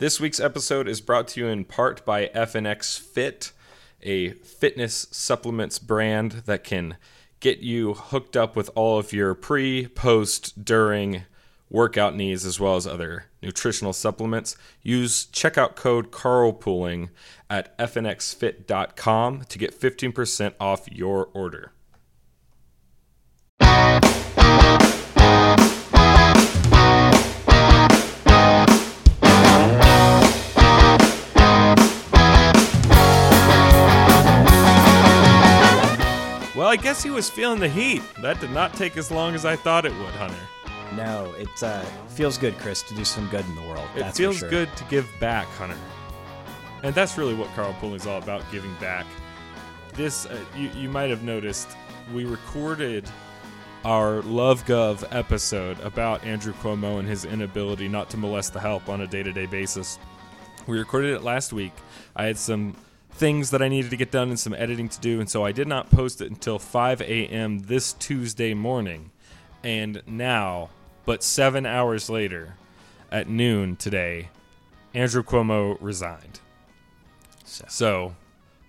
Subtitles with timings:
[0.00, 3.52] This week's episode is brought to you in part by FNX Fit,
[4.02, 6.96] a fitness supplements brand that can
[7.40, 11.24] get you hooked up with all of your pre, post, during
[11.68, 14.56] workout needs as well as other nutritional supplements.
[14.82, 17.10] Use checkout code carpooling
[17.50, 21.72] at fnxfit.com to get 15% off your order.
[36.70, 38.00] I guess he was feeling the heat.
[38.22, 40.36] That did not take as long as I thought it would, Hunter.
[40.94, 43.88] No, it uh, feels good, Chris, to do some good in the world.
[43.96, 44.48] It feels sure.
[44.48, 45.76] good to give back, Hunter.
[46.84, 49.04] And that's really what carpooling is all about, giving back.
[49.94, 51.68] This, uh, you, you might have noticed,
[52.14, 53.10] we recorded
[53.84, 58.88] our Love Gov episode about Andrew Cuomo and his inability not to molest the help
[58.88, 59.98] on a day to day basis.
[60.68, 61.72] We recorded it last week.
[62.14, 62.76] I had some
[63.20, 65.52] things that I needed to get done and some editing to do, and so I
[65.52, 67.58] did not post it until 5 a.m.
[67.58, 69.10] this Tuesday morning.
[69.62, 70.70] And now,
[71.04, 72.56] but seven hours later,
[73.12, 74.30] at noon today,
[74.94, 76.40] Andrew Cuomo resigned.
[77.44, 78.16] So- So,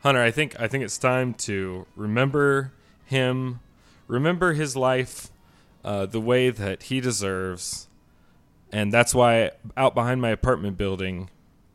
[0.03, 2.73] Hunter, I think I think it's time to remember
[3.05, 3.61] him,
[4.07, 5.29] remember his life,
[5.85, 7.87] uh, the way that he deserves,
[8.69, 11.29] and that's why out behind my apartment building,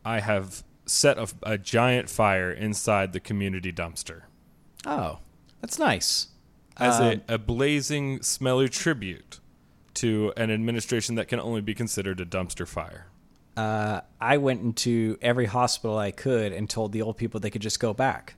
[0.04, 4.22] I have set a, a giant fire inside the community dumpster
[4.86, 5.18] Oh,
[5.60, 6.28] that's nice.
[6.76, 9.40] as Um, a, a blazing, smelly tribute
[9.94, 13.06] to an administration that can only be considered a dumpster fire.
[13.56, 17.62] Uh, I went into every hospital I could and told the old people they could
[17.62, 18.34] just go back.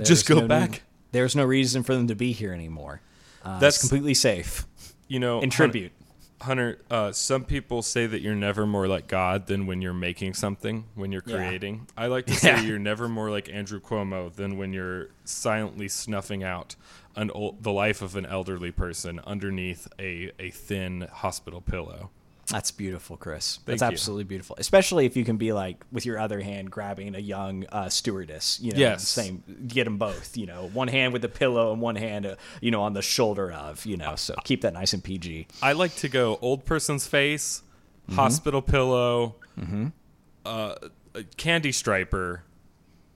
[0.00, 0.70] Just go no back?
[0.70, 0.80] Need,
[1.12, 3.00] there's no reason for them to be here anymore.
[3.44, 4.66] Uh, That's- it's completely safe.
[5.08, 5.92] You know, In tribute.
[6.44, 10.34] Hunter, uh, some people say that you're never more like God than when you're making
[10.34, 11.36] something, when you're Yeah.
[11.36, 11.86] creating.
[11.96, 12.60] I like to Yeah.
[12.60, 16.76] say you're never more like Andrew Cuomo than when you're silently snuffing out
[17.16, 22.10] an old, the life of an elderly person underneath a, a thin hospital pillow.
[22.50, 23.56] That's beautiful, Chris.
[23.56, 23.86] Thank That's you.
[23.94, 24.56] absolutely beautiful.
[24.58, 28.58] Especially if you can be like with your other hand grabbing a young uh, stewardess.
[28.60, 29.08] You know, Yes.
[29.08, 29.42] same.
[29.66, 30.36] Get them both.
[30.36, 33.02] You know, one hand with the pillow and one hand, uh, you know, on the
[33.02, 33.84] shoulder of.
[33.86, 35.46] You know, so keep that nice and PG.
[35.62, 37.62] I like to go old person's face,
[38.06, 38.16] Mm-hmm.
[38.16, 39.36] hospital pillow,
[40.44, 40.74] uh,
[41.14, 42.42] a candy striper,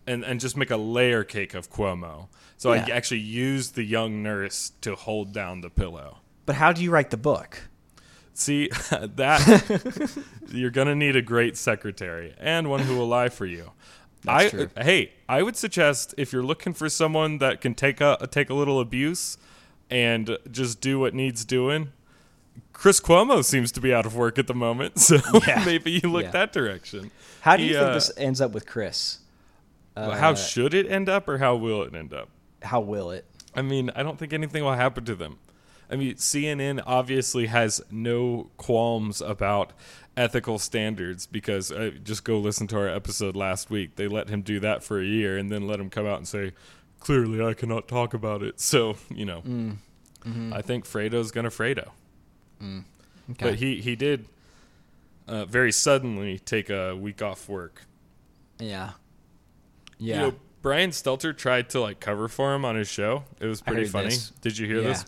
[0.07, 2.29] and, and just make a layer cake of Cuomo.
[2.57, 6.19] So I actually use the young nurse to hold down the pillow.
[6.47, 7.68] But how do you write the book?
[8.39, 13.73] See that you're gonna need a great secretary and one who will lie for you.
[14.23, 14.71] That's I true.
[14.81, 18.55] hey, I would suggest if you're looking for someone that can take a take a
[18.55, 19.39] little abuse
[19.91, 21.93] and just do what needs doing.
[22.73, 25.17] Chris Cuomo seems to be out of work at the moment, so
[25.47, 25.65] Yeah.
[25.65, 26.31] maybe you look Yeah.
[26.31, 27.11] that direction.
[27.41, 29.19] How do you He, think uh, this ends up with Chris?
[29.97, 32.29] how should it end up, or how will it end up?
[32.63, 33.25] How will it?
[33.57, 35.39] I mean, I don't think anything will happen to them.
[35.91, 39.73] I mean, CNN obviously has no qualms about
[40.17, 43.97] ethical standards because uh, just go listen to our episode last week.
[43.97, 46.29] They let him do that for a year and then let him come out and
[46.29, 46.53] say,
[47.01, 48.61] clearly I cannot talk about it.
[48.61, 49.43] So, you know,
[50.53, 51.91] I think Fredo's going to Fredo.
[53.39, 54.27] But he, he did
[55.27, 57.83] uh, very suddenly take a week off work.
[58.59, 58.93] yeah,
[59.99, 60.21] You yeah.
[60.21, 63.25] know, Brian Stelter tried to like cover for him on his show.
[63.41, 64.07] It was pretty funny.
[64.09, 64.31] this.
[64.41, 64.89] Did you hear yeah.
[64.89, 65.05] this?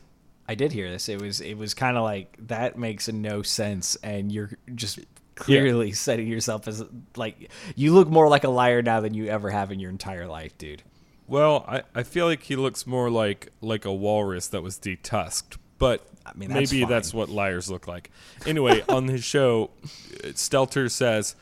[0.50, 1.09] I did hear this.
[1.09, 4.99] It was it was kind of like that makes no sense, and you're just
[5.37, 6.83] clearly setting yourself as
[7.15, 10.27] like you look more like a liar now than you ever have in your entire
[10.27, 10.83] life, dude.
[11.28, 15.56] Well, I, I feel like he looks more like like a walrus that was detusked,
[15.78, 16.91] but I mean, that's maybe fine.
[16.91, 18.10] that's what liars look like.
[18.44, 19.71] Anyway, on his show,
[20.33, 21.37] Stelter says,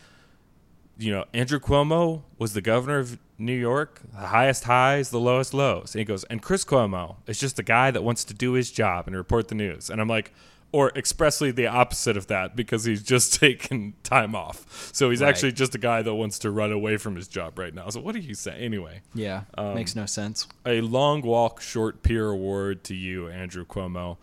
[0.98, 5.54] you know, Andrew Cuomo was the governor of New York, the highest highs, the lowest
[5.54, 5.94] lows.
[5.94, 8.70] And he goes, and Chris Cuomo is just a guy that wants to do his
[8.72, 9.90] job and report the news.
[9.90, 10.32] And I'm like,
[10.72, 14.90] or expressly the opposite of that because he's just taken time off.
[14.92, 15.28] So he's Right.
[15.28, 17.88] actually just a guy that wants to run away from his job right now.
[17.90, 18.58] So what do you say?
[18.58, 20.46] Anyway Yeah, Um, makes no sense.
[20.66, 24.16] a long walk, short pier award to you, Andrew Cuomo.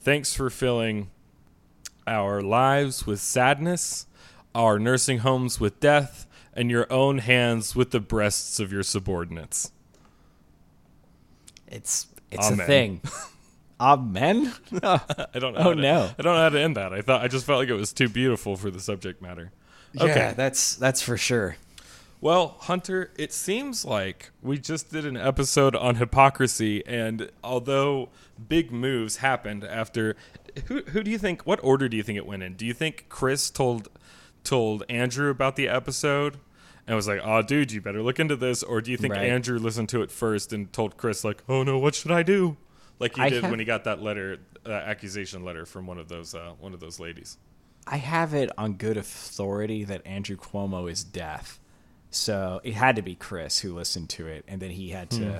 [0.00, 1.10] Thanks for filling
[2.06, 4.06] our lives with sadness,
[4.54, 9.72] our nursing homes with death, and your own hands with the breasts of your subordinates.
[11.66, 12.66] It's it's a Amen.
[12.66, 13.00] thing.
[13.80, 14.52] Amen.
[14.82, 15.60] I don't know.
[15.60, 16.10] Oh, to- no.
[16.18, 16.92] I don't know how to end that.
[16.92, 19.50] I thought I just felt like it was too beautiful for the subject matter.
[19.94, 21.56] Yeah, that's that's for sure.
[22.20, 28.10] Well, Hunter, it seems like we just did an episode on hypocrisy, and although
[28.48, 30.14] big moves happened after,
[30.66, 31.42] who who do you think?
[31.42, 32.54] What order do you think it went in?
[32.54, 33.88] Do you think Chris told
[34.44, 36.38] told Andrew about the episode
[36.86, 39.28] and was like, "Oh, dude, you better look into this," or do you think Right.
[39.28, 42.56] Andrew listened to it first and told Chris like, "Oh no, what should I do?"
[42.98, 45.98] Like he I did have- when he got that letter, uh, accusation letter from one
[45.98, 47.38] of those uh, one of those ladies.
[47.86, 51.58] I have it on good authority that Andrew Cuomo is deaf.
[52.10, 55.16] So it had to be Chris who listened to it, and then he had to,
[55.24, 55.38] Hmm.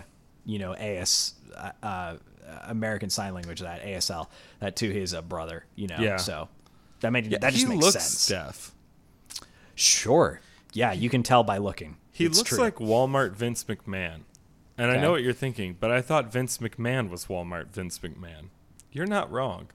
[0.51, 2.17] you know, AS uh, uh,
[2.65, 4.29] American Sign Language that ASL
[4.59, 5.99] that to his uh, brother, you know.
[6.01, 6.17] Yeah.
[6.17, 6.49] So
[7.01, 8.27] that made that just makes sense.
[8.27, 8.73] deaf.
[9.83, 10.41] Sure.
[10.73, 11.97] Yeah, you can tell by looking.
[12.13, 12.59] He It's looks true.
[12.59, 14.21] like Walmart Vince McMahon.
[14.79, 18.49] And I know what you're thinking, but I thought Vince McMahon was Walmart Vince McMahon.
[18.91, 19.69] You're not wrong.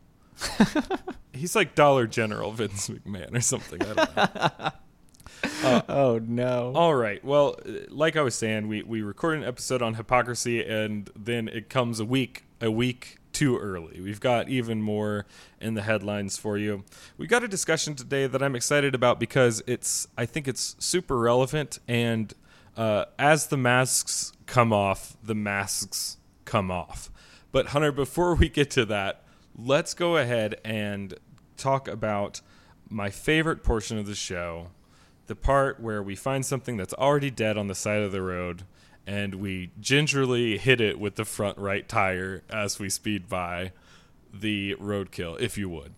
[1.34, 3.82] He's like Dollar General Vince McMahon or something.
[3.82, 4.16] I don't
[4.60, 4.70] know.
[5.90, 6.72] Oh no.
[6.76, 7.24] All right.
[7.24, 11.48] Well, uh, like I was saying, we we recorded an episode on hypocrisy, and then
[11.48, 14.02] it comes a week a week too early.
[14.02, 15.26] We've got even more
[15.62, 16.84] in the headlines for you.
[17.18, 21.18] We got a discussion today that I'm excited about because it's I think it's super
[21.18, 22.34] relevant, and
[22.76, 27.12] uh, as the masks come off, the masks come off.
[27.52, 29.24] But Hunter, before we get to that,
[29.56, 31.14] let's go ahead and
[31.58, 32.42] talk about
[32.90, 34.70] my favorite portion of the show
[35.28, 38.64] the part where we find something that's already dead on the side of the road
[39.08, 43.72] and we gingerly hit it with the front right tire as we speed by
[44.34, 45.94] the roadkill, if you would.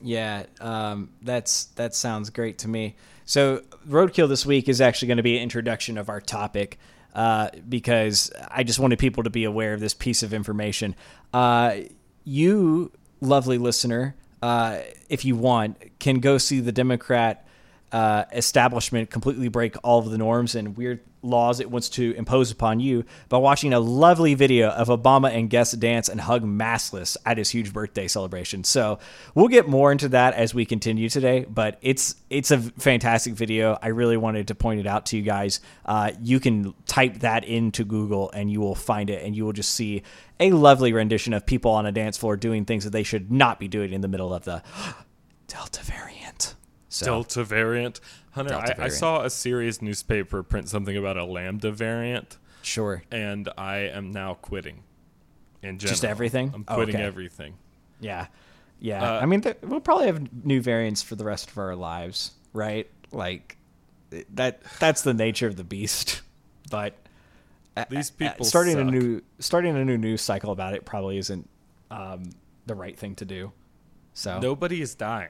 [0.00, 2.96] Yeah, um, that's that sounds great to me.
[3.24, 6.78] So, roadkill this week is actually going to be an introduction of our topic
[7.14, 10.94] uh, because I just wanted people to be aware of this piece of information.
[11.32, 11.76] Uh,
[12.24, 17.46] you, lovely listener, uh, if you want, can go see the Democrat
[17.94, 22.50] uh, establishment completely break all of the norms and weird laws it wants to impose
[22.50, 27.16] upon you by watching a lovely video of Obama and guests dance and hug maskless
[27.24, 28.64] at his huge birthday celebration.
[28.64, 28.98] So
[29.32, 33.78] we'll get more into that as we continue today, but it's it's a fantastic video.
[33.80, 35.60] I really wanted to point it out to you guys.
[35.84, 39.52] Uh, you can type that into Google and you will find it, and you will
[39.52, 40.02] just see
[40.40, 43.60] a lovely rendition of people on a dance floor doing things that they should not
[43.60, 44.64] be doing in the middle of the
[45.46, 46.23] Delta variant.
[46.94, 48.00] So, Delta variant.
[48.32, 53.02] Hunter, Delta I, I saw a serious newspaper print something about a Lambda variant, sure.
[53.10, 54.84] and I am now quitting.
[55.60, 55.92] In general.
[55.92, 56.52] Just everything?
[56.54, 57.04] I'm Oh, quitting okay.
[57.04, 57.54] everything.
[57.98, 58.26] Yeah,
[58.78, 59.02] yeah.
[59.16, 62.30] Uh, I mean, th- we'll probably have new variants for the rest of our lives,
[62.52, 62.88] right?
[63.10, 63.56] Like
[64.10, 64.60] that.
[64.78, 66.22] That's the nature of the beast.
[66.70, 66.94] But
[67.76, 71.18] uh, These uh, people starting a new starting a new news cycle about it probably
[71.18, 71.48] isn't
[71.90, 72.30] um,
[72.66, 73.52] the right thing to do.
[74.14, 75.28] So Nobody is dying.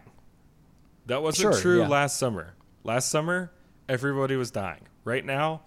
[1.07, 1.89] That wasn't Sure, true yeah.
[1.89, 2.55] last summer.
[2.83, 3.53] Last summer,
[3.89, 4.87] everybody was dying.
[5.05, 5.63] Right now,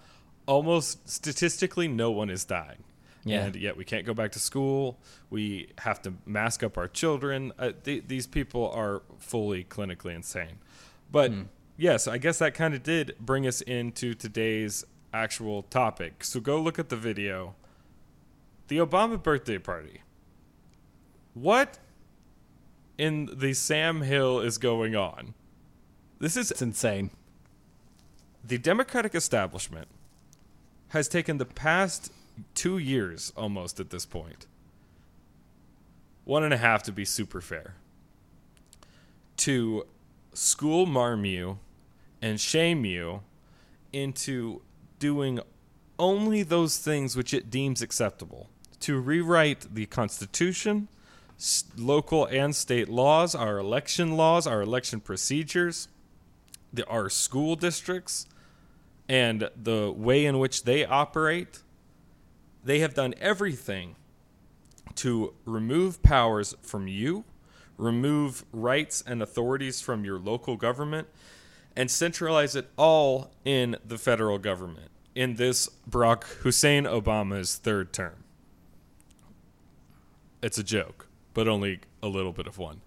[0.48, 2.84] almost statistically, no one is dying.
[3.24, 3.46] Yeah.
[3.46, 5.00] And yet we can't go back to school.
[5.30, 7.52] We have to mask up our children.
[7.60, 10.60] Uh, th- these people are fully clinically insane.
[11.12, 11.42] But Hmm.
[11.76, 16.24] yes, I guess that kind of did bring us into today's actual topic.
[16.24, 17.56] So go look at the video.
[18.70, 20.02] The Obama birthday party.
[21.34, 21.80] What
[22.98, 25.34] in the Sam Hill is going on?
[26.20, 27.12] This is it's insane.
[28.44, 29.88] the Democratic establishment
[30.90, 32.12] has taken the past
[32.56, 34.48] two years almost at this point,
[36.24, 37.76] one and a half to be super fair,
[39.38, 39.86] to
[40.34, 41.60] school marm you
[42.22, 43.22] and shame you
[43.92, 44.62] into
[45.00, 45.40] doing
[46.00, 48.50] only those things which it deems acceptable,
[48.80, 50.88] to rewrite the Constitution,
[51.78, 55.88] local and state laws, our election laws, our election procedures,
[56.74, 58.26] the, our school districts,
[59.08, 61.62] and the way in which they operate.
[62.64, 63.96] They have done everything
[64.96, 67.24] to remove powers from you,
[67.78, 71.08] remove rights and authorities from your local government,
[71.76, 78.24] and centralize it all in the federal government in this Barack Hussein Obama's third term.
[80.42, 81.07] It's a joke,
[81.38, 82.82] but only a little bit of one.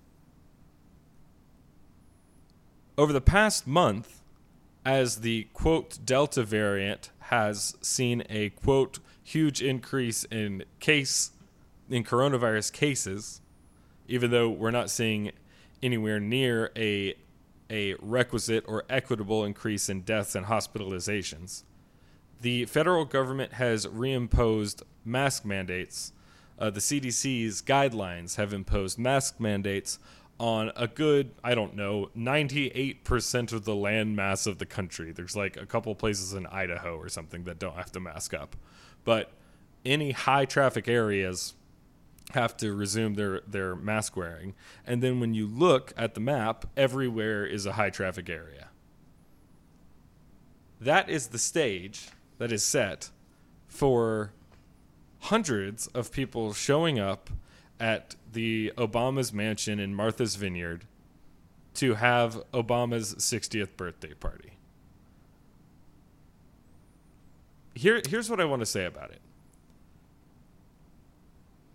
[2.99, 4.23] Over the past month,
[4.85, 11.31] as the quote Delta variant has seen a quote huge increase in case
[11.89, 13.41] in coronavirus cases,
[14.09, 15.31] even though we're not seeing
[15.81, 17.15] anywhere near a
[17.71, 21.63] a requisite or equitable increase in deaths and hospitalizations.
[22.41, 26.13] The federal government has reimposed mask mandates.
[26.61, 29.99] Uh, the CDC's guidelines have imposed mask mandates
[30.39, 35.11] on a good, I don't know, 98% of the land mass of the country.
[35.13, 38.57] There's like a couple places in Idaho or something that don't have to mask up.
[39.05, 39.33] But
[39.85, 41.55] any high traffic areas,
[42.33, 44.55] have to resume their their mask wearing.
[44.87, 48.69] And then when you look at the map, everywhere is a high traffic area.
[50.81, 53.11] That is the stage that is set
[53.69, 54.33] for
[55.21, 57.31] hundreds of people showing up
[57.79, 60.85] at the Obama's mansion in Martha's Vineyard
[61.75, 64.53] to have Obama's 60th birthday party.
[67.75, 69.21] Here, here's what I want to say about it.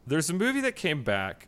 [0.06, 1.48] There's a movie that came back,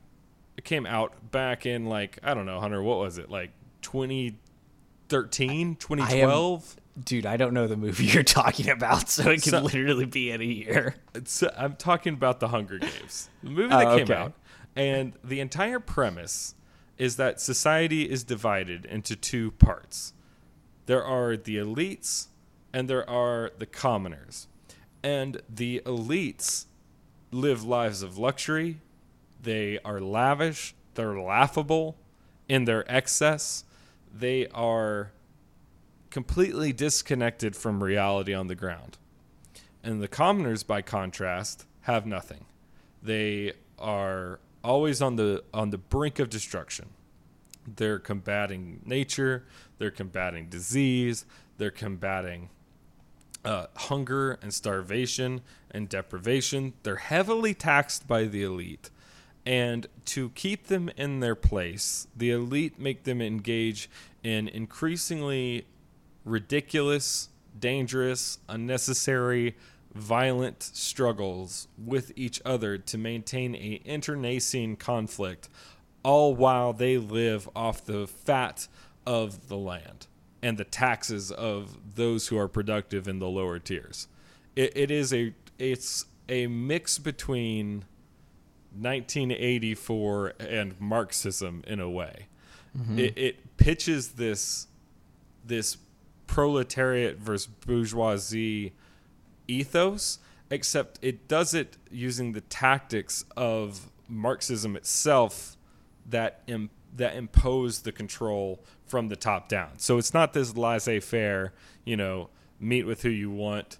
[0.55, 2.81] it came out back in like I don't know, Hunter.
[2.81, 3.51] What was it like
[3.83, 6.77] 2013, 2012?
[7.03, 10.31] Dude, I don't know the movie you're talking about, so it could So- literally be
[10.31, 10.95] any year.
[11.13, 14.13] It's, I'm talking about the Hunger Games, the movie Oh, that came okay.
[14.15, 14.33] out,
[14.75, 16.55] and the entire premise
[16.97, 20.13] is that society is divided into two parts.
[20.87, 22.27] There are the elites,
[22.73, 24.47] and there are the commoners,
[25.03, 26.65] and the elites
[27.31, 28.79] live lives of luxury.
[29.39, 30.73] They are lavish.
[30.95, 31.97] They're laughable
[32.49, 33.63] in their excess.
[34.11, 35.11] They are
[36.09, 38.97] completely disconnected from reality on the ground.
[39.83, 42.45] And the commoners, by contrast, have nothing.
[43.01, 46.89] They are always on the on the brink of destruction.
[47.75, 49.45] They're combating nature.
[49.77, 51.25] They're combating disease.
[51.57, 52.49] They're combating
[53.45, 56.73] uh, hunger and starvation and deprivation.
[56.83, 58.89] They're heavily taxed by the elite.
[59.45, 63.89] And to keep them in their place, the elite make them engage
[64.21, 65.65] in increasingly
[66.27, 69.55] ridiculous, dangerous, unnecessary,
[69.93, 75.49] violent struggles with each other to maintain a internecine conflict,
[76.03, 78.67] all while they live off the fat
[79.05, 80.07] of the land
[80.43, 84.07] and the taxes of those who are productive in the lower tiers.
[84.55, 87.85] It, it is a it's a mix between
[88.79, 92.27] 1984 and Marxism in a way.
[92.77, 92.99] Mm-hmm.
[92.99, 94.67] It, it pitches this
[95.43, 95.77] this
[96.27, 98.73] proletariat versus bourgeoisie
[99.47, 100.19] ethos,
[100.49, 105.57] except it does it using the tactics of Marxism itself
[106.05, 109.71] that Im- that impose the control from the top down.
[109.77, 111.53] So it's not this laissez-faire,
[111.85, 112.29] you know,
[112.59, 113.77] meet with who you want,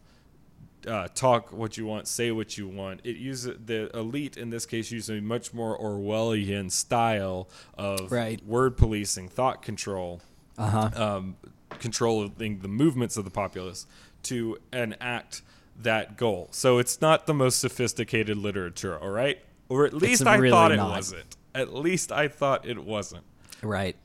[0.85, 2.99] uh, talk what you want, say what you want.
[3.03, 8.45] It uses the elite in this case use a much more Orwellian style of Right.
[8.45, 10.21] word policing, thought control,
[10.57, 10.89] Uh huh.
[11.17, 11.37] um,
[11.79, 13.87] controlling the movements of the populace
[14.23, 15.41] to enact
[15.79, 16.49] that goal.
[16.51, 19.39] So it's not the most sophisticated literature, all right?
[19.69, 20.91] Or at least I really thought it not.
[20.91, 21.37] wasn't.
[21.53, 23.23] At least I thought it wasn't.
[23.61, 23.95] Right.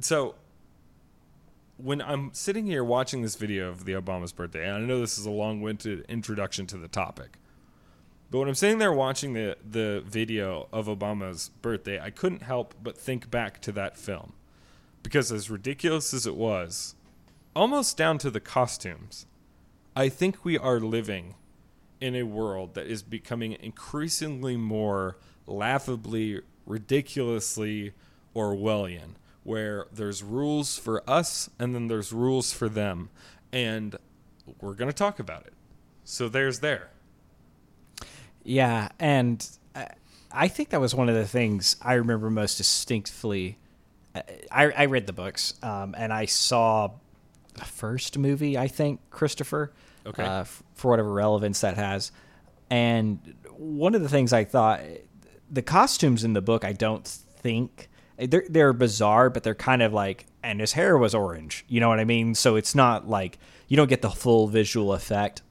[0.00, 0.34] So
[1.78, 5.18] when I'm sitting here watching this video of the Obama's birthday, and I know this
[5.18, 7.38] is a long-winded introduction to the topic,
[8.30, 12.74] but when I'm sitting there watching the the video of Obama's birthday, I couldn't help
[12.82, 14.32] but think back to that film
[15.02, 16.95] because as ridiculous as it was,
[17.56, 19.26] almost down to the costumes,
[19.96, 21.34] I think we are living
[22.00, 27.94] in a world that is becoming increasingly more laughably, ridiculously
[28.34, 33.08] Orwellian, where there's rules for us and then there's rules for them.
[33.52, 33.96] And
[34.60, 35.54] we're going to talk about it.
[36.04, 36.90] So there's there.
[38.44, 39.88] Yeah, and I-
[40.30, 43.58] I think that was one of the things I remember most distinctly.
[44.50, 46.90] I, I read the books, um, and I saw
[47.64, 48.58] first movie.
[48.58, 49.72] I think Christopher,
[50.06, 50.22] Okay.
[50.22, 52.12] uh, f- for whatever relevance that has.
[52.70, 54.80] And one of the things I thought,
[55.50, 59.92] the costumes in the book, I don't think they're they're bizarre, but they're kind of
[59.92, 61.64] like, and his hair was orange.
[61.68, 62.34] You know what I mean?
[62.34, 65.42] So it's not like you don't get the full visual effect.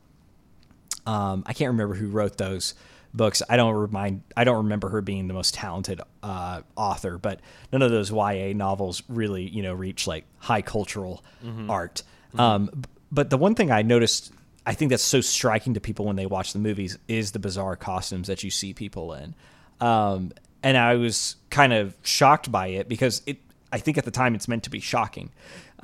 [1.05, 2.73] Um, I can't remember who wrote those
[3.15, 3.41] books.
[3.49, 4.23] I don't remind.
[4.35, 7.39] I don't remember her being the most talented uh, author, but
[7.71, 11.23] none of those YA novels really, you know, reach like high cultural
[11.69, 12.03] art.
[12.37, 14.33] Um, b- but the one thing I noticed,
[14.65, 17.75] I think that's so striking to people when they watch the movies, is the bizarre
[17.75, 19.35] costumes that you see people in.
[19.79, 20.31] Um,
[20.63, 23.37] and I was kind of shocked by it because it.
[23.71, 25.31] I think at the time it's meant to be shocking,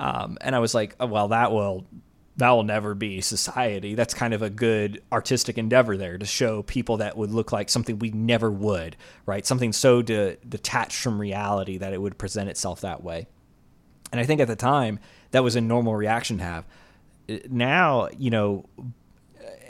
[0.00, 1.86] um, and I was like, oh, well, that will
[2.36, 3.94] that will never be society.
[3.94, 7.68] That's kind of a good artistic endeavor there to show people that would look like
[7.68, 8.96] something we never would,
[9.26, 9.44] right?
[9.44, 13.26] Something so de- detached from reality that it would present itself that way.
[14.10, 14.98] And I think at the time
[15.32, 16.66] that was a normal reaction to have.
[17.28, 18.64] Uh, Now, you know,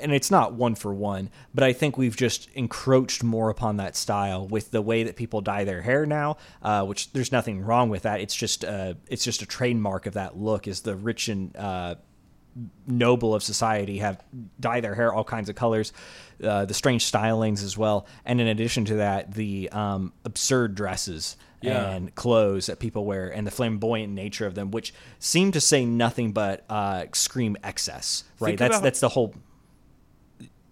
[0.01, 3.97] and it's not one for one, but I think we've just encroached more upon that
[3.97, 6.37] style with the way that people dye their hair now.
[6.61, 8.21] Uh, which there's nothing wrong with that.
[8.21, 11.95] It's just uh, it's just a trademark of that look is the rich and uh,
[12.87, 14.23] noble of society have
[14.61, 15.93] dye their hair all kinds of colors,
[16.45, 21.37] uh, the strange stylings as well, and in addition to that, the um, absurd dresses
[21.63, 21.91] Yeah.
[21.91, 25.85] and clothes that people wear and the flamboyant nature of them, which seem to say
[25.87, 28.25] nothing but uh, scream excess.
[28.41, 28.49] Right?
[28.51, 29.35] Think that's about- that's the whole.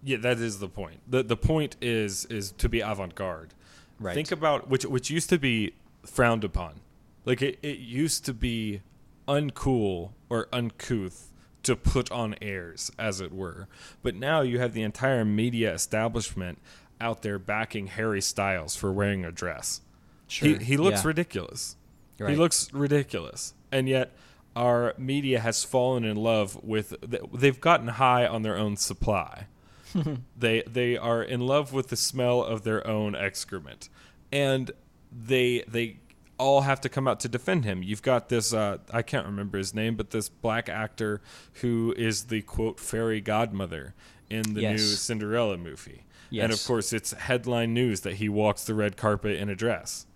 [0.03, 0.99] Yeah, that is the point.
[1.07, 3.53] the The point is is to be avant garde.
[3.99, 4.15] Right.
[4.15, 5.73] Think about which which used to be
[6.05, 6.81] frowned upon.
[7.25, 8.81] Like it, it used to be
[9.27, 11.30] uncool or uncouth
[11.63, 13.67] to put on airs, as it were.
[14.01, 16.59] But now you have the entire media establishment
[16.99, 19.81] out there backing Harry Styles for wearing a dress.
[20.27, 21.07] Sure, He he looks yeah.
[21.07, 21.75] ridiculous.
[22.17, 23.53] He looks ridiculous.
[23.71, 24.15] And yet
[24.55, 26.93] our media has fallen in love with
[27.33, 29.47] they've gotten high on their own supply.
[30.37, 33.89] they they are in love with the smell of their own excrement.
[34.31, 34.71] And
[35.11, 35.97] they they
[36.41, 37.83] all have to come out to defend him.
[37.83, 41.21] You've got this uh, I can't remember his name, but this black actor
[41.61, 43.93] who is the quote fairy godmother
[44.27, 46.03] in the new Cinderella movie.
[46.45, 50.07] And of course it's headline news that he walks the red carpet in a dress.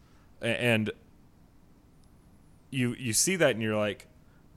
[0.42, 0.90] And
[2.72, 4.08] you you see that and you're like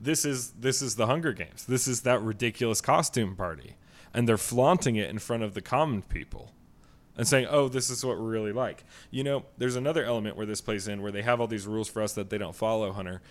[0.01, 1.65] this is this is the Hunger Games.
[1.65, 3.75] This is that ridiculous costume party.
[4.11, 6.51] And they're flaunting it in front of the common people
[7.19, 10.45] and saying, "Oh, this is what we're really like." You know, there's another element where
[10.47, 12.93] this plays in where they have all these rules for us that they don't follow,
[12.93, 13.21] Hunter.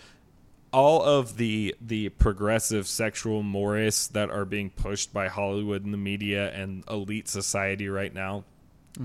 [0.73, 5.99] All of the the progressive sexual mores that are being pushed by Hollywood and the
[5.99, 8.45] media and elite society right now,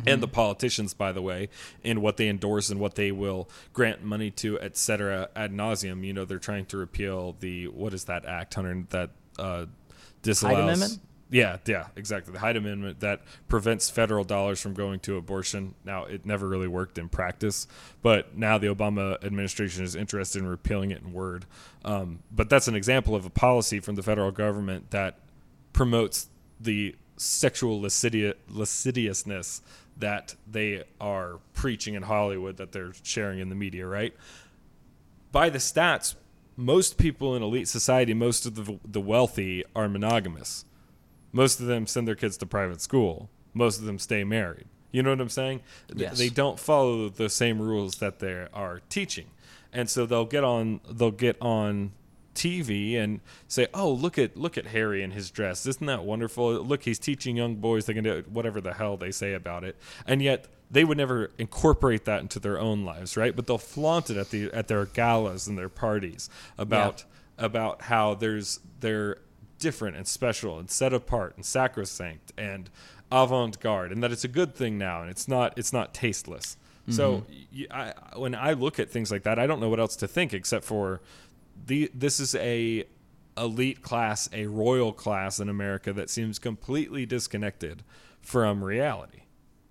[0.06, 1.48] and the politicians, by the way,
[1.84, 6.04] in what they endorse and what they will grant money to, et cetera, ad nauseum.
[6.04, 9.68] You know, they're trying to repeal the what is that act, Hunter, that uh,
[10.22, 11.00] disallows.
[11.34, 12.32] Yeah, yeah, exactly.
[12.32, 15.74] The Hyde Amendment that prevents federal dollars from going to abortion.
[15.84, 17.66] Now, it never really worked in practice,
[18.04, 21.48] but now the Obama administration is interested in repealing it in word.
[21.84, 25.18] Um, but that's an example of a policy from the federal government that
[25.74, 26.28] promotes
[26.60, 29.63] the sexual lascivi- lasciviousness
[29.98, 34.13] that they are preaching in Hollywood, that they're sharing in the media, right?
[35.32, 36.13] By the stats,
[36.56, 40.66] most people in elite society, most of the, the wealthy, are monogamous.
[41.34, 43.30] Most of them send their kids to private school.
[43.54, 44.65] Most of them stay married.
[44.91, 45.62] You know what I'm saying?
[45.93, 46.17] Yes.
[46.17, 49.26] They don't follow the same rules that they are teaching,
[49.74, 51.93] and so they'll get on they'll get on
[52.36, 55.65] TV and say, "Oh, look at look at Harry in his dress.
[55.65, 56.54] Isn't that wonderful?
[56.63, 59.78] Look, he's teaching young boys they can do whatever the hell they say about it."
[60.06, 63.36] And yet they would never incorporate that into their own lives, right?
[63.36, 67.06] But they'll flaunt it at the at their galas and their parties about
[67.39, 69.17] about how there's they're
[69.63, 72.69] different and special and set apart and sacrosanct and
[73.12, 76.58] avant-garde and that it's a good thing now and it's not it's not tasteless.
[76.89, 77.69] So mm-hmm.
[77.71, 80.08] y I when i look at things like that i don't know what else to
[80.08, 80.99] think except for
[81.65, 82.84] the this is a
[83.38, 87.84] elite class a royal class in america that seems completely disconnected
[88.21, 89.23] from reality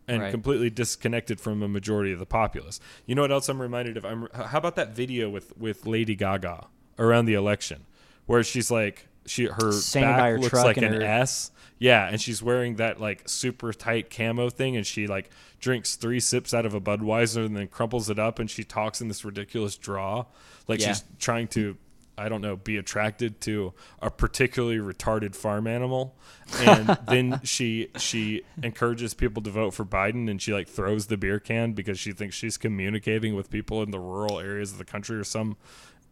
[0.08, 0.30] and Right.
[0.30, 2.80] completely disconnected from a majority of the populace.
[3.06, 4.04] You know what else i'm reminded of?
[4.04, 6.66] I'm how about that video with with lady gaga
[6.98, 7.86] around the election
[8.26, 11.02] where she's like she her Standing by back her looks truck like and an her-
[11.02, 11.50] S.
[11.78, 15.30] Yeah, and she's wearing that like super tight camo thing, and she like
[15.60, 19.00] drinks three sips out of a Budweiser and then crumples it up, and she talks
[19.00, 20.26] in this ridiculous draw,
[20.68, 20.88] like Yeah.
[20.88, 21.76] she's trying to,
[22.16, 26.14] I don't know, be attracted to a particularly retarded farm animal,
[26.60, 31.16] and then she she encourages people to vote for Biden, and she like throws the
[31.16, 34.84] beer can because she thinks she's communicating with people in the rural areas of the
[34.84, 35.56] country or some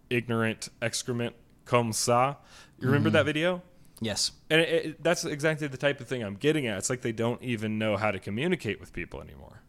[0.08, 1.36] ignorant excrement
[1.70, 2.36] comme ça.
[2.80, 3.62] You remember that video?
[4.00, 4.32] Yes.
[4.48, 6.78] And it, it, that's exactly the type of thing I'm getting at.
[6.78, 9.62] It's like they don't even know how to communicate with people anymore.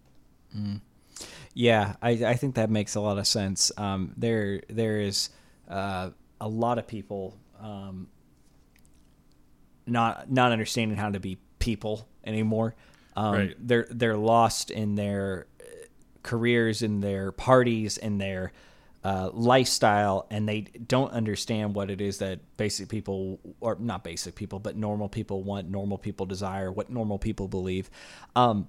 [1.54, 3.72] Yeah, I, I think that makes a lot of sense.
[3.78, 5.30] Um, there there is
[5.70, 6.10] uh,
[6.40, 8.08] a lot of people um,
[9.86, 12.76] not not understanding how to be people anymore.
[13.16, 13.56] Um, Right.
[13.60, 15.66] They're they're lost in their uh,
[16.24, 18.54] careers, in their parties, in their
[19.04, 24.36] uh, lifestyle, and they don't understand what it is that basic people, or not basic
[24.36, 27.90] people, but normal people want, normal people desire, what normal people believe.
[28.36, 28.68] Um,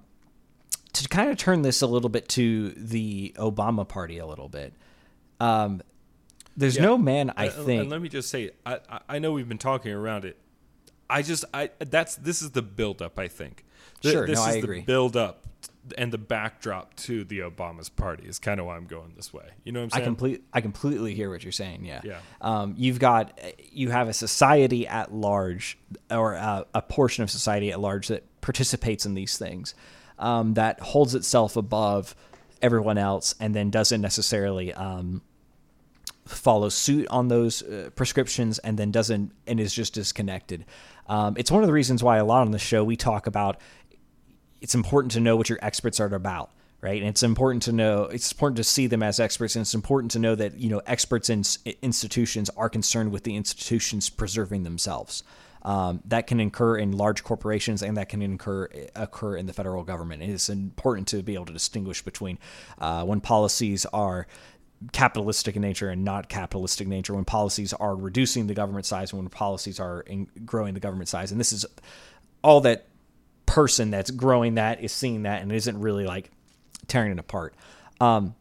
[0.93, 4.73] to kind of turn this a little bit to the Obama party a little bit.
[5.39, 5.81] Um,
[6.55, 7.91] there's no man, I And- and think.
[7.91, 10.37] let me just say, I, I I know we've been talking around it.
[11.09, 13.17] I just I that's this is the build up.
[13.19, 13.65] I think.
[14.03, 14.81] Th- Sure, This no, is I the agree.
[14.81, 15.39] build up
[15.97, 19.49] and the backdrop to the Obama's party is kind of why I'm going this way.
[19.65, 20.05] You know what I'm I saying?
[20.05, 21.83] complete, I completely hear what you're saying.
[21.83, 21.99] Yeah.
[22.05, 22.19] Yeah.
[22.39, 23.37] Um, you've got,
[23.71, 25.77] you have a society at large,
[26.09, 29.75] or a, a portion of society at large that participates in these things,
[30.19, 32.15] um, that holds itself above
[32.61, 35.21] everyone else, and then doesn't necessarily um,
[36.25, 40.63] follows suit on those uh, prescriptions and then doesn't and is just disconnected.
[41.07, 43.59] Um, it's one of the reasons why a lot on the show we talk about
[44.63, 46.49] it's important to know what your experts are about
[46.81, 49.75] right and it's important to know it's important to see them as experts and it's
[49.75, 51.43] important to know that you know experts in
[51.83, 55.23] institutions are concerned with the institutions preserving themselves
[55.63, 59.83] um, that can occur in large corporations and that can incur, occur in the federal
[59.83, 60.21] government.
[60.21, 62.37] It is important to be able to distinguish between
[62.79, 64.27] uh, when policies are
[64.91, 69.21] capitalistic in nature and not capitalistic nature, when policies are reducing the government size and
[69.21, 70.03] when policies are
[70.43, 71.31] growing the government size.
[71.31, 71.65] And this is
[72.43, 72.87] all that
[73.53, 76.31] person that's growing that is seeing that and isn't really like
[76.87, 77.53] tearing it apart.
[78.01, 78.33] Um,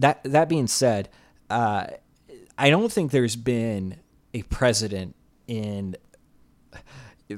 [0.00, 1.08] that that being said,
[1.48, 1.86] uh,
[2.58, 4.00] I don't think there's been
[4.34, 5.14] a president
[5.46, 5.94] in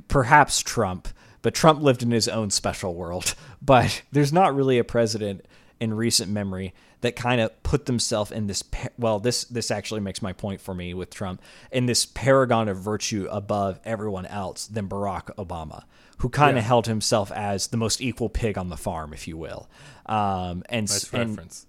[0.08, 1.08] perhaps Trump,
[1.42, 3.34] but Trump lived in his own special world.
[3.60, 5.44] But there's not really a president
[5.80, 8.62] in recent memory that kind of put themselves in this
[8.96, 12.78] well this this actually makes my point for me with Trump in this paragon of
[12.78, 15.82] virtue above everyone else than Barack Obama
[16.18, 16.68] who kind of yeah.
[16.68, 19.68] held himself as the most equal pig on the farm if you will.
[20.06, 21.66] Um, and nice and, reference.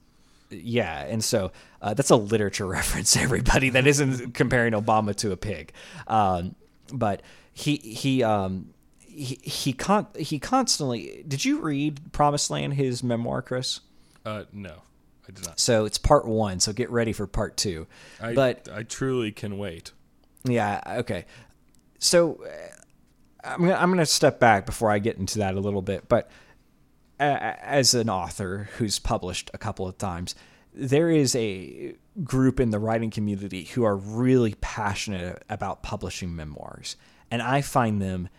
[0.50, 5.38] Yeah and so uh, that's a literature reference everybody that isn't comparing Obama to a
[5.38, 5.72] pig.
[6.08, 6.56] Um,
[6.92, 7.22] but
[7.54, 13.42] he he um he he con- he constantly did you read Promised Land his memoir
[13.42, 13.82] Chris?
[14.26, 14.82] Uh no
[15.28, 15.60] I did not.
[15.60, 17.86] So it's part 1 so get ready for part 2
[18.22, 19.92] I, but I truly can wait.
[20.44, 21.26] Yeah okay.
[22.00, 22.79] So uh,
[23.44, 26.08] I'm gonna, I'm going to step back before I get into that a little bit
[26.08, 26.30] but
[27.20, 30.36] as an author who's published a couple of times
[30.74, 36.96] there is a group in the writing community who are really passionate about publishing memoirs
[37.32, 38.30] and I find them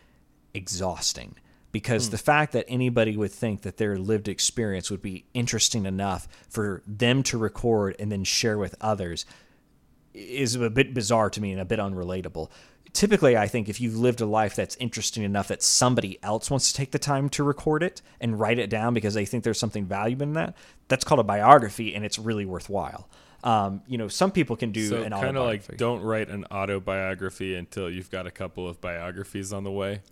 [0.54, 1.36] exhausting
[1.72, 2.12] because mm.
[2.12, 6.82] the fact that anybody would think that their lived experience would be interesting enough for
[6.86, 9.24] them to record and then share with others
[10.12, 12.50] is a bit bizarre to me and a bit unrelatable.
[12.92, 16.72] Typically, I think if you've lived a life that's interesting enough that somebody else wants
[16.72, 19.60] to take the time to record it and write it down because they think there's
[19.60, 20.56] something valuable in that,
[20.88, 23.08] that's called a biography and it's really worthwhile.
[23.42, 26.44] Um, you know, some people can do so an kind of like don't write an
[26.50, 30.02] autobiography until you've got a couple of biographies on the way.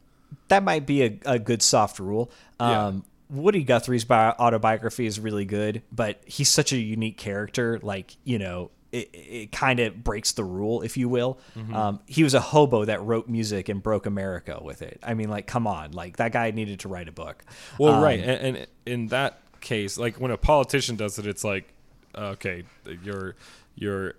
[0.49, 2.31] That might be a, a good soft rule.
[2.59, 3.37] Um, yeah.
[3.41, 7.79] Woody Guthrie's bi- autobiography is really good, but he's such a unique character.
[7.83, 11.38] Like you know, it, it kind of breaks the rule, if you will.
[11.57, 11.74] Mm-hmm.
[11.74, 14.98] Um, he was a hobo that wrote music and broke America with it.
[15.03, 17.44] I mean, like, come on, like that guy needed to write a book.
[17.79, 21.44] Well, um, right, and, and in that case, like when a politician does it, it's
[21.44, 21.72] like
[22.18, 22.64] okay,
[23.03, 23.37] you're
[23.74, 24.14] you're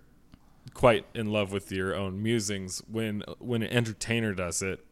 [0.74, 2.82] quite in love with your own musings.
[2.88, 4.84] When when an entertainer does it,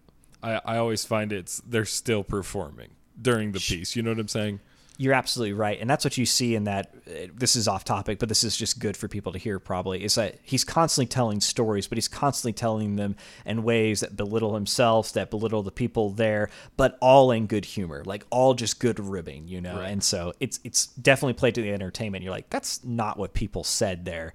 [0.42, 3.96] I, I always find it's they're still performing during the piece.
[3.96, 4.60] You know what I'm saying?
[5.00, 6.92] You're absolutely right, and that's what you see in that.
[7.06, 9.60] Uh, this is off topic, but this is just good for people to hear.
[9.60, 13.14] Probably is that he's constantly telling stories, but he's constantly telling them
[13.46, 18.02] in ways that belittle himself, that belittle the people there, but all in good humor,
[18.04, 19.78] like all just good ribbing, you know.
[19.78, 19.90] Right.
[19.90, 22.24] And so it's it's definitely played to the entertainment.
[22.24, 24.34] You're like, that's not what people said there.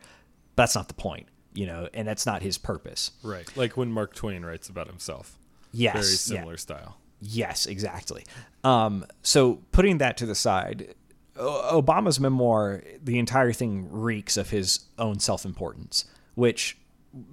[0.55, 3.11] That's not the point, you know, and that's not his purpose.
[3.21, 5.37] Right, like when Mark Twain writes about himself.
[5.73, 6.57] Yes, very similar yeah.
[6.57, 6.97] style.
[7.25, 8.25] Yes, exactly.
[8.65, 10.93] Um, so putting that to the side,
[11.37, 16.05] Obama's memoir, the entire thing reeks of his own self importance,
[16.35, 16.77] which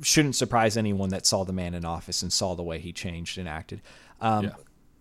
[0.02, 3.36] shouldn't surprise anyone that saw the man in office and saw the way he changed
[3.36, 3.82] and acted.
[4.20, 4.54] Um, yeah.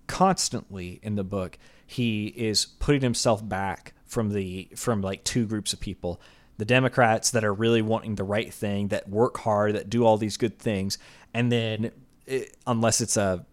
[0.07, 5.71] Constantly in the book, he is putting himself back from the from like two groups
[5.71, 6.19] of people
[6.57, 10.17] the Democrats that are really wanting the right thing, that work hard, that do all
[10.17, 10.97] these good things,
[11.33, 11.91] and then
[12.25, 13.45] it, unless it's a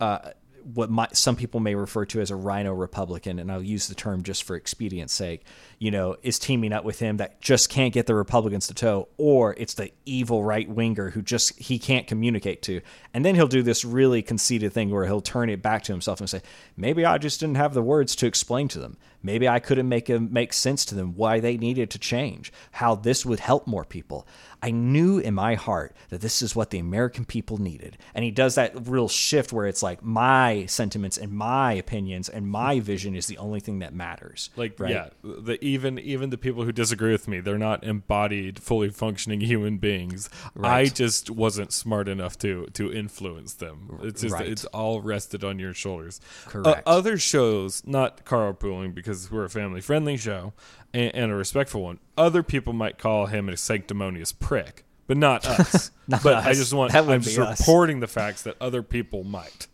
[0.00, 0.30] uh,
[0.64, 3.94] what my, some people may refer to as a RINO Republican, and I'll use the
[3.94, 5.44] term just for expedience sake,
[5.78, 9.08] you know, is teaming up with him that just can't get the Republicans to toe,
[9.16, 12.80] or it's the evil right winger who just he can't communicate to.
[13.12, 16.20] And then he'll do this really conceited thing where he'll turn it back to himself
[16.20, 16.40] and say,
[16.76, 18.96] maybe I just didn't have the words to explain to them.
[19.24, 23.24] Maybe I couldn't make make sense to them why they needed to change, how this
[23.24, 24.26] would help more people.
[24.64, 27.98] I knew in my heart that this is what the American people needed.
[28.14, 32.48] And he does that real shift where it's like my sentiments and my opinions and
[32.48, 34.48] my vision is the only thing that matters.
[34.56, 34.90] Like right?
[34.90, 39.40] yeah, the even even the people who disagree with me, they're not embodied, fully functioning
[39.40, 40.30] human beings.
[40.54, 40.72] Right.
[40.72, 44.00] I just wasn't smart enough to to influence them.
[44.02, 44.48] It's just right.
[44.48, 46.22] it's all rested on your shoulders.
[46.46, 46.66] Correct.
[46.66, 50.52] Uh, other shows, not carpooling because we're a family friendly show,
[50.92, 51.98] and, and, a respectful one.
[52.16, 55.90] Other people might call him a sanctimonious prick, but not us.
[56.08, 56.46] not but us.
[56.46, 57.60] I just want I'm just us.
[57.60, 59.66] reporting the facts that other people might.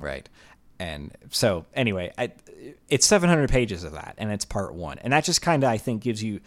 [0.00, 0.28] Right.
[0.78, 2.32] And so anyway, I,
[2.88, 5.76] it's 700 pages of that, and it's part one, and that just kind of I
[5.78, 6.40] think gives you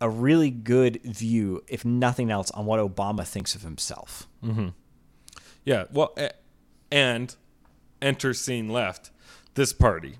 [0.00, 4.28] a really good view, if nothing else, on what Obama thinks of himself.
[4.44, 4.68] Mm-hmm.
[5.64, 6.14] Yeah, well,
[6.90, 7.34] and
[8.02, 9.10] enter scene left
[9.54, 10.16] this party.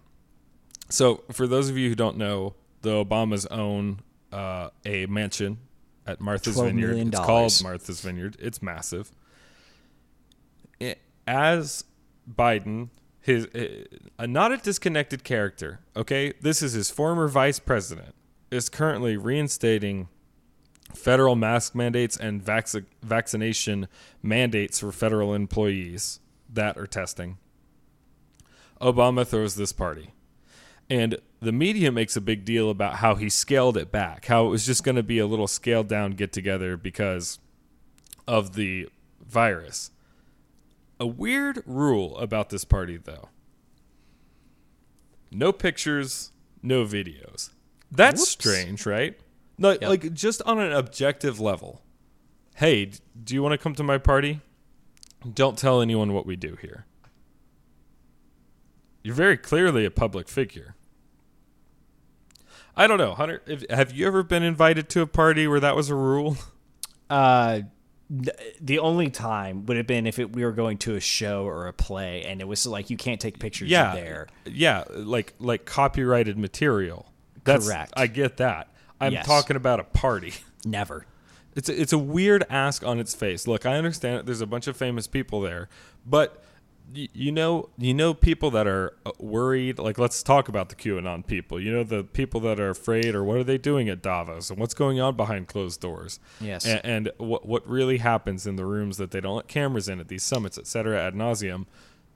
[0.88, 4.01] So, for those of you who don't know, the Obamas own
[4.33, 5.59] uh, a mansion
[6.07, 6.88] at Martha's $12 Vineyard.
[6.88, 8.37] million It's called Martha's Vineyard.
[8.38, 9.11] It's massive.
[10.81, 10.96] I-
[11.27, 11.85] As
[12.33, 13.46] Biden, his
[14.18, 15.81] uh, not a disconnected character.
[15.96, 18.14] Okay, this is his former vice president
[18.53, 20.09] is currently reinstating
[20.94, 22.68] federal mask mandates and vac-
[23.03, 23.88] vaccination
[24.22, 27.38] mandates for federal employees that are testing.
[28.81, 30.11] Obama throws this party.
[30.88, 34.51] And the media makes a big deal about how he scaled it back, how it
[34.51, 37.38] was just going to be a little scaled down get together because
[38.27, 38.88] of the
[39.25, 39.90] virus.
[41.01, 43.29] A weird rule about this party, though
[45.33, 46.31] no pictures,
[46.62, 47.51] no videos.
[47.90, 48.31] That's Whoops.
[48.31, 49.18] strange, right?
[49.59, 49.83] No, Yep.
[49.83, 51.83] like just on an objective level.
[52.55, 54.40] Hey, do you want to come to my party?
[55.35, 56.87] Don't tell anyone what we do here.
[59.03, 60.75] You're very clearly a public figure.
[62.77, 63.43] I don't know, Hunter.
[63.47, 66.37] If, have you ever been invited to a party where that was a rule?
[67.09, 67.61] Uh,
[68.61, 71.69] the only time would have been if it, we were going to a show or
[71.69, 74.27] a play, and it was like you can't take pictures yeah, there.
[74.45, 77.12] Yeah, like like copyrighted material.
[77.45, 77.93] That's, Correct.
[77.97, 78.69] I get that.
[79.01, 79.27] I'm Yes.
[79.27, 80.35] talking about a party.
[80.65, 81.07] Never.
[81.55, 83.47] It's a, it's a weird ask on its face.
[83.47, 84.27] Look, I understand it.
[84.27, 85.69] There's a bunch of famous people there,
[86.05, 86.43] but
[86.92, 89.79] you know, you know, people that are uh, worried.
[89.79, 91.61] Like, let's talk about the QAnon people.
[91.61, 94.59] You know, the people that are afraid, or what are they doing at Davos, and
[94.59, 96.20] what's going on behind closed doors.
[96.40, 96.64] Yes.
[96.64, 100.01] and, and what what really happens in the rooms that they don't let cameras in
[100.01, 101.66] at these summits, et cetera, ad nauseum.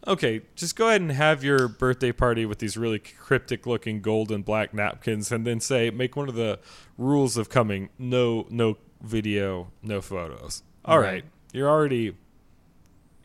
[0.06, 4.30] Okay, just go ahead and have your birthday party with these really cryptic looking gold
[4.30, 6.58] and black napkins and then say make one of the
[6.96, 10.62] rules of coming no no video, no photos.
[10.84, 11.06] All right.
[11.06, 11.24] Right.
[11.52, 12.16] You're already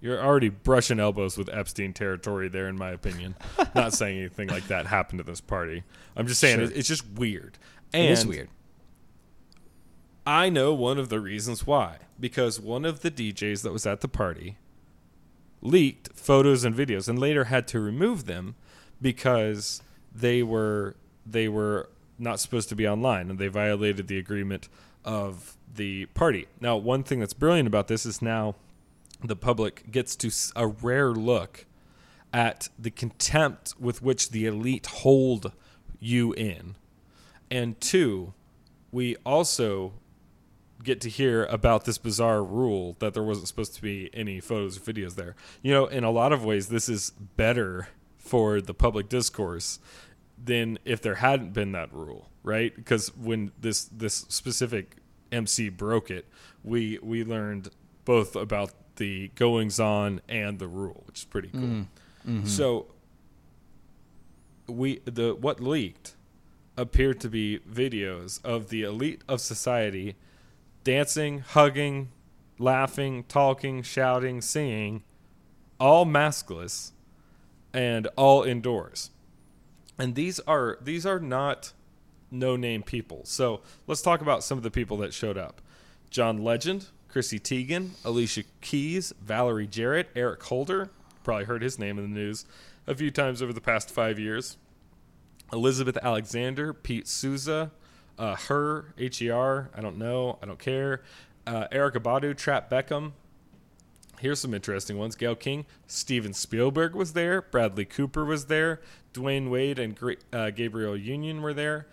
[0.05, 3.33] you're already brushing elbows with Epstein territory there in my opinion.
[3.75, 5.83] Not saying anything like that happened at this party.
[6.15, 6.71] I'm just saying Sure.
[6.75, 7.57] it's just weird.
[7.91, 8.49] And it is weird.
[10.27, 11.97] I know one of the reasons why.
[12.19, 14.57] Because one of the DJs that was at the party
[15.61, 18.53] leaked photos and videos and later had to remove them
[19.01, 19.81] because
[20.13, 21.89] they were they were
[22.19, 24.69] not supposed to be online and they violated the agreement
[25.03, 26.47] of the party.
[26.61, 28.55] Now, one thing that's brilliant about this is now
[29.27, 31.65] the public gets to a rare look
[32.33, 35.53] at the contempt with which the elite hold
[35.99, 36.75] you in.
[37.49, 38.33] And two,
[38.91, 39.93] we also
[40.83, 44.77] get to hear about this bizarre rule that there wasn't supposed to be any photos
[44.77, 45.35] or videos there.
[45.61, 49.79] You know, in a lot of ways, this is better for the public discourse
[50.41, 52.75] than if there hadn't been that rule, right?
[52.75, 54.97] Because when this this specific
[55.31, 56.25] MC broke it,
[56.63, 57.69] we we learned
[58.03, 61.61] both about the goings on and the rule, which is pretty cool.
[61.61, 61.87] Mm.
[62.27, 62.45] Mm-hmm.
[62.45, 62.87] So
[64.67, 66.15] we the what leaked
[66.77, 70.15] appeared to be videos of the elite of society
[70.83, 72.09] dancing, hugging,
[72.57, 75.03] laughing, talking, shouting, singing,
[75.79, 76.91] all maskless
[77.73, 79.11] and all indoors.
[79.97, 81.73] And these are these are not
[82.31, 83.21] no name people.
[83.25, 85.61] So let's talk about some of the people that showed up.
[86.09, 90.89] John Legend, Chrissy Teigen, Alicia Keys, Valerie Jarrett, Eric Holder,
[91.23, 92.43] probably heard his name in the news
[92.87, 94.57] a few times over the past five years.
[95.53, 97.71] Elizabeth Alexander, Pete Souza,
[98.19, 101.03] uh, her, H E R, I don't know, I don't care.
[101.47, 103.13] Uh, Erykah Badu, Trap Beckham.
[104.19, 105.15] Here's some interesting ones.
[105.15, 107.43] Gayle King, Steven Spielberg was there.
[107.43, 108.81] Bradley Cooper was there.
[109.13, 109.97] Dwyane Wade and
[110.33, 111.87] uh, Gabrielle Union were there.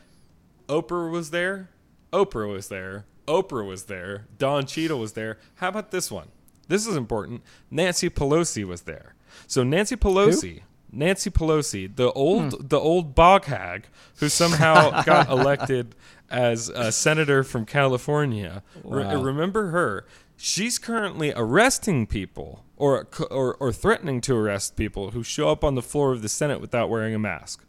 [0.68, 1.70] Oprah was there.
[2.12, 3.04] Oprah was there.
[3.26, 4.26] Oprah was there.
[4.38, 5.38] Don Cheadle was there.
[5.56, 6.28] How about this one?
[6.68, 7.42] This is important.
[7.70, 9.14] Nancy Pelosi was there.
[9.46, 12.66] So Nancy Pelosi, Nancy Pelosi, the old hmm.
[12.66, 15.94] the old bog hag who somehow got elected
[16.30, 18.62] as a senator from California.
[18.84, 20.06] Re- remember her?
[20.36, 25.74] She's currently arresting people or, or or threatening to arrest people who show up on
[25.74, 27.64] the floor of the Senate without wearing a mask.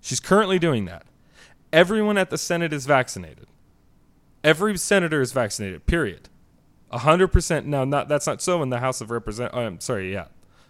[0.00, 1.04] She's currently doing that.
[1.72, 3.48] Everyone at the Senate is vaccinated.
[4.46, 5.86] Every senator is vaccinated.
[5.86, 6.28] Period.
[6.92, 7.66] A hundred percent.
[7.66, 9.50] Now, not that's not so in the House of Represent.
[9.52, 10.12] oh, I'm sorry.
[10.12, 10.26] Yeah,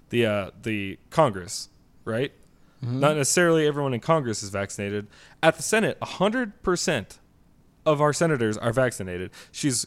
[0.09, 1.69] the uh, the Congress,
[2.07, 2.33] right?
[2.81, 5.09] Not necessarily everyone in Congress is vaccinated.
[5.43, 7.19] At the Senate, a hundred percent
[7.85, 9.31] of our senators are vaccinated.
[9.53, 9.87] She's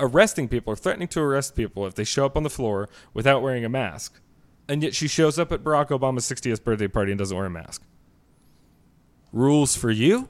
[0.00, 3.40] arresting people or threatening to arrest people if they show up on the floor without
[3.42, 4.20] wearing a mask,
[4.68, 7.50] and yet she shows up at Barack Obama's 60th birthday party and doesn't wear a
[7.50, 7.82] mask.
[9.32, 10.28] Rules for you?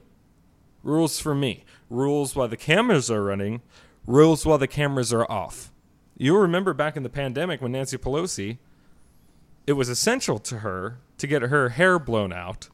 [0.83, 3.61] Rules for me, rules while the cameras are running,
[4.05, 5.71] rules while the cameras are off.
[6.17, 8.57] You'll remember back in the pandemic when Nancy Pelosi,
[9.65, 12.69] it was essential to her to get her hair blown out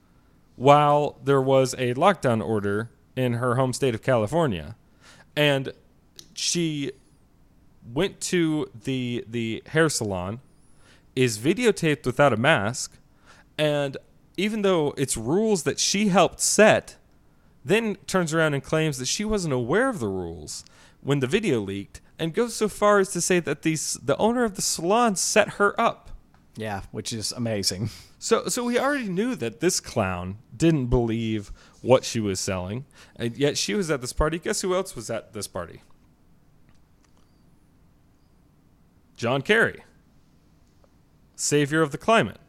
[0.56, 4.76] while there was a lockdown order in her home state of California.
[5.36, 5.72] And
[6.34, 6.92] she
[7.94, 10.42] went to the the hair salon,
[11.16, 12.98] is videotaped without a mask,
[13.58, 13.98] and
[14.36, 16.97] even though it's rules that she helped set,
[17.68, 20.64] then turns around and claims that she wasn't aware of the rules
[21.02, 24.44] when the video leaked and goes so far as to say that these the owner
[24.44, 26.10] of the salon set her up.
[26.56, 27.90] Yeah, which is amazing.
[28.20, 31.52] So so we already knew that this clown didn't believe
[31.82, 34.40] what she was selling, and yet she was at this party.
[34.40, 35.84] Guess who else was at this party?
[39.16, 39.84] John Kerry,
[41.36, 42.40] savior of the climate.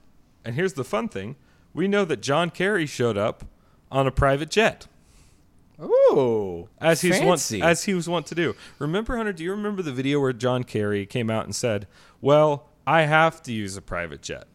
[0.42, 1.36] And here's the fun thing:
[1.74, 3.44] we know that John Kerry showed up
[3.90, 4.86] on a private jet
[5.80, 7.60] Ooh, as he's fancy.
[7.60, 8.54] wont, as he was wont to do.
[8.78, 9.32] Remember, Hunter?
[9.32, 11.86] Do you remember the video where John Kerry came out and said,
[12.20, 14.46] "Well, I have to use a private jet.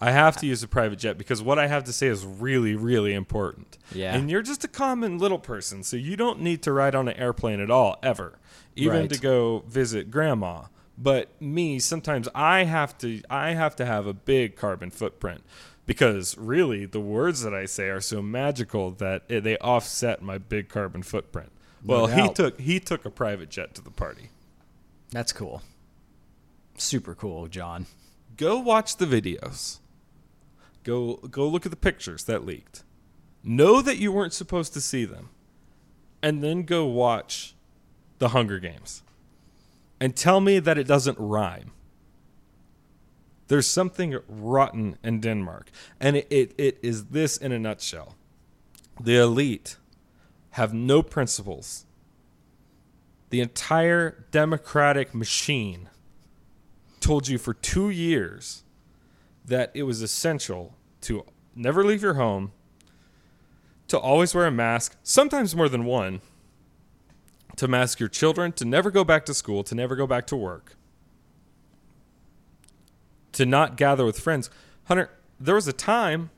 [0.00, 2.74] I have to use a private jet because what I have to say is really,
[2.74, 4.14] really important." Yeah.
[4.16, 7.16] And you're just a common little person, so you don't need to ride on an
[7.16, 8.38] airplane at all, ever,
[8.74, 9.10] even Right.
[9.10, 10.62] to go visit grandma.
[11.00, 13.22] But me, sometimes I have to.
[13.30, 15.42] I have to have a big carbon footprint.
[15.88, 20.36] Because really, the words that I say are so magical that it, they offset my
[20.36, 21.50] big carbon footprint.
[21.82, 24.28] No Well, he took he took a private jet to the party.
[25.12, 25.62] That's cool.
[26.76, 27.86] Super cool, John.
[28.36, 29.78] Go watch the videos.
[30.84, 32.84] Go go look at the pictures that leaked.
[33.42, 35.30] Know that you weren't supposed to see them.
[36.22, 37.54] And then go watch
[38.18, 39.02] the Hunger Games.
[39.98, 41.70] And tell me that it doesn't rhyme.
[43.48, 45.70] There's something rotten in Denmark.
[45.98, 48.14] And it, it, it is this in a nutshell.
[49.00, 49.76] The elite
[50.50, 51.86] have no principles.
[53.30, 55.88] The entire democratic machine
[57.00, 58.64] told you for two years
[59.44, 62.52] that it was essential to never leave your home,
[63.88, 66.20] to always wear a mask, sometimes more than one,
[67.56, 70.36] to mask your children, to never go back to school, to never go back to
[70.36, 70.76] work,
[73.38, 74.50] to not gather with friends.
[74.86, 76.30] Hunter, there was a time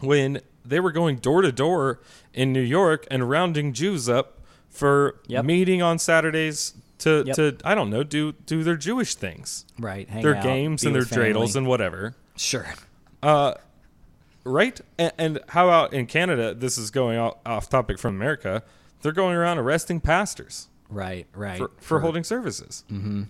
[0.00, 2.00] when they were going door to door
[2.34, 5.44] in New York and rounding Jews up for Yep.
[5.46, 7.36] meeting on Saturdays to, Yep.
[7.36, 10.08] to I don't know do do their Jewish things, Right.
[10.08, 11.32] Hang their out, games and their family.
[11.32, 12.14] dreidels and whatever.
[12.36, 12.66] Sure.
[13.22, 13.54] Uh,
[14.44, 14.78] right?
[14.98, 16.54] And, and how about in Canada?
[16.54, 18.62] This is going off, off topic from America.
[19.00, 21.26] They're going around arresting pastors Right.
[21.34, 21.58] Right.
[21.58, 22.84] for, for holding services.
[22.92, 23.22] Mm-hmm.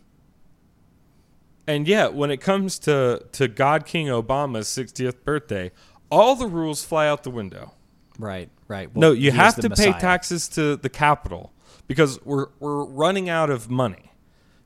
[1.66, 5.70] And yet, when it comes to, to God King Obama's 60th birthday,
[6.10, 7.74] all the rules fly out the window.
[8.18, 8.50] Right.
[8.68, 8.94] Right.
[8.96, 11.52] no, you have to pay taxes to the capital
[11.86, 14.12] because we're we're running out of money.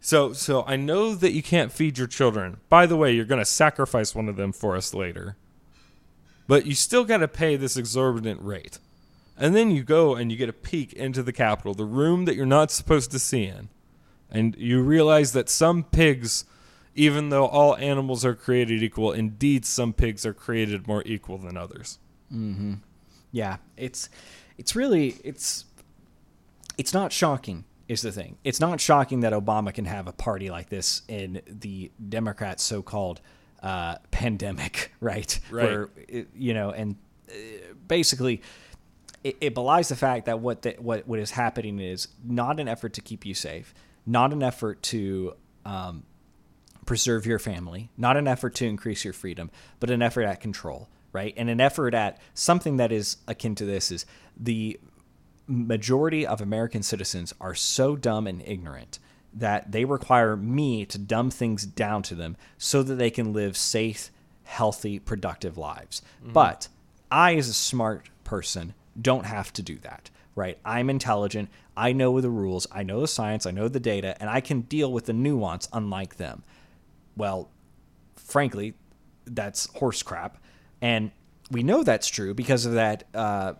[0.00, 2.58] So so I know that you can't feed your children.
[2.68, 5.36] By the way, you're going to sacrifice one of them for us later.
[6.46, 8.78] But you still got to pay this exorbitant rate.
[9.36, 12.36] And then you go and you get a peek into the capital, the room that
[12.36, 13.68] you're not supposed to see in.
[14.30, 16.44] And you realize that some pigs
[16.96, 21.56] even though all animals are created equal, indeed some pigs are created more equal than
[21.56, 21.98] others.
[23.30, 24.08] Yeah, it's
[24.56, 25.66] it's really it's
[26.78, 28.38] it's not shocking is the thing.
[28.42, 33.20] It's not shocking that Obama can have a party like this in the Democrats' so-called
[33.62, 35.38] uh, pandemic, right?
[35.50, 35.64] Right.
[35.64, 35.90] Where
[36.34, 36.96] you know, and
[37.28, 37.34] uh,
[37.86, 38.42] basically.
[39.24, 42.68] It, it belies the fact that what the, what what is happening is not an
[42.68, 46.04] effort to keep you safe, not an effort to um,
[46.86, 50.88] preserve your family, not an effort to increase your freedom, but an effort at control,
[51.12, 51.34] right?
[51.36, 54.78] And an effort at something that is akin to this is the
[55.46, 58.98] majority of American citizens are so dumb and ignorant
[59.32, 63.56] that they require me to dumb things down to them so that they can live
[63.56, 64.10] safe,
[64.44, 66.00] healthy, productive lives.
[66.22, 66.32] Mm-hmm.
[66.32, 66.68] But
[67.10, 70.58] I, as a smart person, don't have to do that, right?
[70.64, 71.50] I'm intelligent.
[71.76, 72.66] I know the rules.
[72.72, 73.44] I know the science.
[73.44, 76.42] I know the data, and I can deal with the nuance unlike them.
[77.16, 77.50] Well,
[78.16, 78.74] frankly,
[79.24, 80.38] that's horse crap.
[80.80, 81.10] And
[81.50, 83.54] we know that's true because of that uh,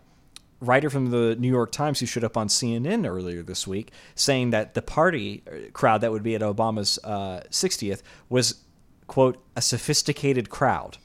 [0.61, 4.51] writer from the New York Times who showed up on CNN earlier this week saying
[4.51, 8.62] that the party uh, crowd that would be at Obama's uh, 60th was,
[9.07, 10.99] quote, a sophisticated crowd.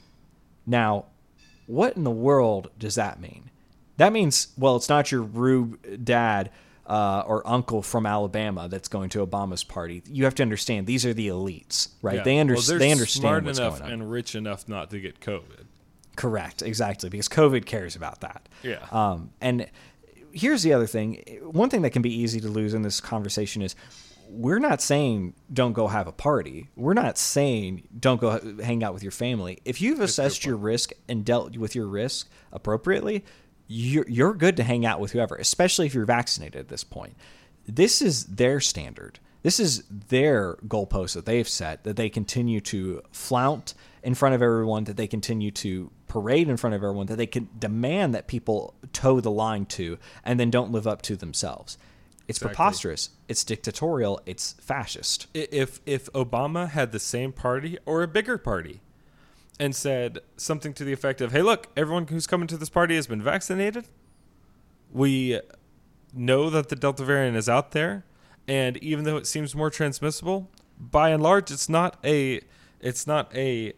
[0.65, 1.05] Now,
[1.67, 3.49] what in the world does that mean?
[3.97, 6.49] That means, well, it's not your rube dad
[6.87, 10.01] uh, or uncle from Alabama that's going to Obama's party.
[10.07, 12.17] You have to understand these are the elites, right?
[12.17, 12.23] Yeah.
[12.23, 14.01] They, under- Well, they're understand smart what's enough going on.
[14.01, 15.65] and rich enough not to get COVID.
[16.15, 18.49] Correct, exactly, because COVID cares about that.
[18.63, 18.85] Yeah.
[18.91, 19.67] Um, and
[20.33, 21.23] here's the other thing.
[21.43, 23.75] One thing that can be easy to lose in this conversation is
[24.29, 26.69] we're not saying don't go have a party.
[26.75, 29.59] We're not saying don't go hang out with your family.
[29.65, 33.25] If you've assessed your risk and dealt with your risk appropriately,
[33.71, 37.15] you're, you're good to hang out with whoever, especially if you're vaccinated at this point.
[37.67, 39.19] This is their standard.
[39.43, 44.41] This is their goalpost that they've set that they continue to flaunt in front of
[44.41, 48.27] everyone, that they continue to parade in front of everyone, that they can demand that
[48.27, 51.77] people toe the line to and then don't live up to themselves.
[52.27, 52.55] It's exactly.
[52.55, 53.09] preposterous.
[53.27, 54.21] It's dictatorial.
[54.25, 55.27] It's fascist.
[55.33, 58.81] If if Obama had the same party or a bigger party,
[59.59, 62.95] and said something to the effect of, "Hey, look, everyone who's coming to this party
[62.95, 63.87] has been vaccinated.
[64.91, 65.39] We
[66.13, 68.05] know that the Delta variant is out there,
[68.47, 72.41] and even though it seems more transmissible, by and large, it's not a
[72.79, 73.73] it's not a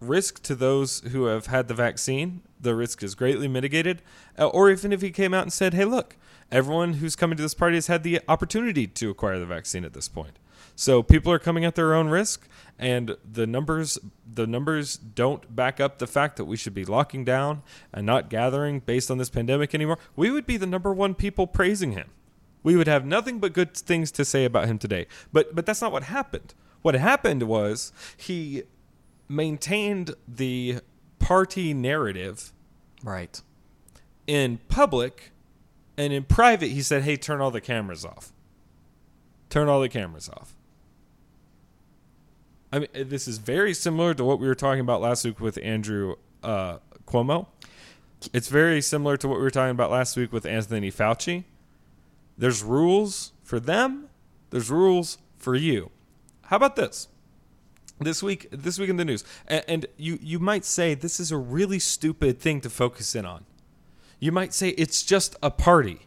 [0.00, 2.42] risk to those who have had the vaccine.
[2.58, 4.02] The risk is greatly mitigated.
[4.38, 6.16] Uh, or even if he came out and said, "Hey, look."
[6.50, 9.92] everyone who's coming to this party has had the opportunity to acquire the vaccine at
[9.92, 10.38] this point.
[10.76, 12.46] So people are coming at their own risk,
[12.78, 13.98] and the numbers
[14.30, 17.62] the numbers don't back up the fact that we should be locking down
[17.92, 19.98] and not gathering based on this pandemic anymore.
[20.14, 22.10] We would be the number one people praising him.
[22.62, 25.06] We would have nothing but good things to say about him today.
[25.32, 26.54] But but that's not what happened.
[26.82, 28.64] What happened was he
[29.28, 30.80] maintained the
[31.18, 32.52] party narrative
[33.02, 33.40] right
[34.26, 35.32] in public
[35.96, 38.32] and in private, he said, hey, turn all the cameras off.
[39.48, 40.55] Turn all the cameras off.
[42.76, 45.58] I mean, this is very similar to what we were talking about last week with
[45.62, 47.46] Andrew uh, Cuomo.
[48.34, 51.44] It's very similar to what we were talking about last week with Anthony Fauci.
[52.36, 54.10] There's rules for them,
[54.50, 55.90] there's rules for you.
[56.42, 57.08] How about this?
[57.98, 61.32] This week, this week in the news, and, and you you might say this is
[61.32, 63.46] a really stupid thing to focus in on.
[64.20, 66.00] You might say it's just a party.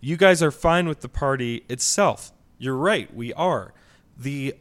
[0.00, 2.32] You guys are fine with the party itself.
[2.56, 3.74] You're right, we are.
[4.16, 4.54] The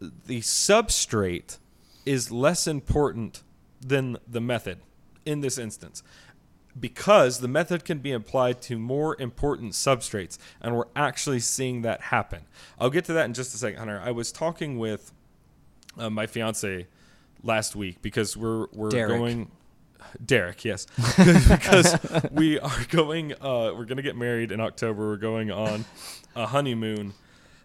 [0.00, 1.58] the substrate
[2.04, 3.42] is less important
[3.80, 4.78] than the method
[5.24, 6.02] in this instance
[6.78, 12.00] because the method can be applied to more important substrates and we're actually seeing that
[12.02, 12.42] happen.
[12.78, 14.00] I'll get to that in just a second, Hunter.
[14.04, 15.12] I was talking with
[15.98, 16.86] uh, my fiance
[17.42, 19.18] last week because we're we're Derek.
[19.18, 19.50] going
[20.24, 20.86] Derek, yes,
[21.48, 21.98] because
[22.30, 23.32] we are going.
[23.32, 25.08] Uh, we're going to get married in October.
[25.08, 25.84] We're going on
[26.34, 27.14] a honeymoon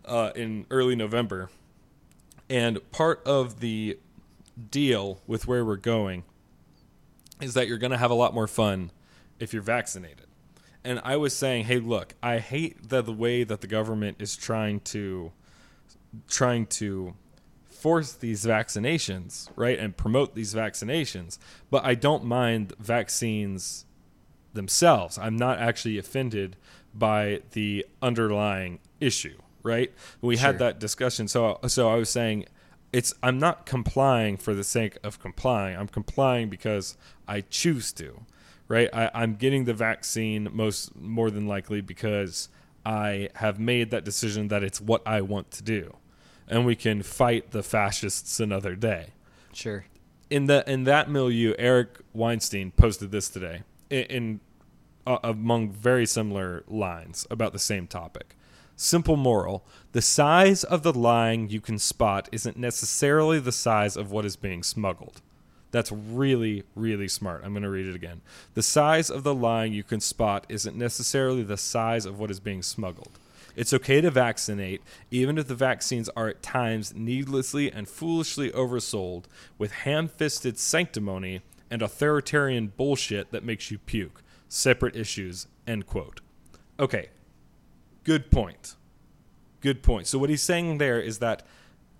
[0.05, 1.49] uh, in early November,
[2.51, 3.97] and part of the
[4.69, 6.25] deal with where we're going
[7.39, 8.91] is that you're going to have a lot more fun
[9.39, 10.27] if you're vaccinated.
[10.83, 14.35] And I was saying, hey, look, I hate the, the way that the government is
[14.35, 15.31] trying to
[16.27, 17.13] trying to
[17.69, 21.37] force these vaccinations, right, and promote these vaccinations.
[21.69, 23.85] But I don't mind vaccines
[24.53, 25.17] themselves.
[25.17, 26.57] I'm not actually offended
[26.93, 29.91] by the underlying issue, right?
[30.21, 30.47] We sure.
[30.47, 31.27] had that discussion.
[31.27, 32.45] So so I was saying
[32.91, 35.77] it's I'm not complying for the sake of complying.
[35.77, 36.97] I'm complying because
[37.27, 38.21] I choose to,
[38.67, 38.89] right?
[38.93, 42.49] I, I'm getting the vaccine most more than likely because
[42.85, 45.97] I have made that decision that it's what I want to do
[46.51, 49.13] and we can fight the fascists another day.
[49.53, 49.85] Sure.
[50.29, 54.39] In the in that milieu, Eric Weinstein posted this today in, in
[55.07, 58.35] uh, among very similar lines about the same topic.
[58.83, 64.09] Simple moral: the size of the lying you can spot isn't necessarily the size of
[64.11, 65.21] what is being smuggled.
[65.69, 67.43] That's really, really smart.
[67.45, 68.21] I'm going to read it again.
[68.55, 72.39] The size of the lying you can spot isn't necessarily the size of what is
[72.39, 73.19] being smuggled.
[73.55, 79.25] It's okay to vaccinate, even if the vaccines are at times needlessly and foolishly oversold
[79.59, 84.23] with ham fisted sanctimony and authoritarian bullshit that makes you puke.
[84.49, 85.45] Separate issues.
[85.67, 86.19] End quote.
[86.79, 87.09] Okay.
[88.03, 88.75] Good point.
[89.61, 90.07] Good point.
[90.07, 91.43] So, what he's saying there is that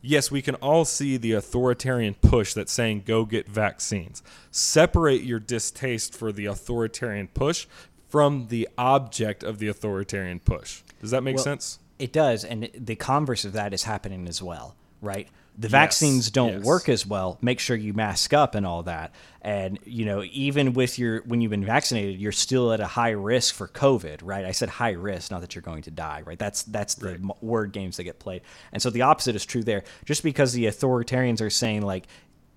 [0.01, 4.23] yes, we can all see the authoritarian push that's saying go get vaccines.
[4.49, 7.67] Separate your distaste for the authoritarian push
[8.09, 10.81] from the object of the authoritarian push.
[10.99, 11.79] Does that make well, sense?
[11.97, 15.29] It does, and the converse of that is happening as well, right?
[15.57, 16.63] The yes, vaccines don't yes.
[16.63, 17.37] work as well.
[17.41, 19.13] Make sure you mask up and all that.
[19.41, 23.11] And you know, even with your when you've been vaccinated, you're still at a high
[23.11, 24.45] risk for COVID, right?
[24.45, 26.39] I said high risk, not that you're going to die, right?
[26.39, 27.43] That's that's the right.
[27.43, 28.41] word games that get played.
[28.71, 29.83] And so the opposite is true there.
[30.05, 32.07] Just because the authoritarians are saying like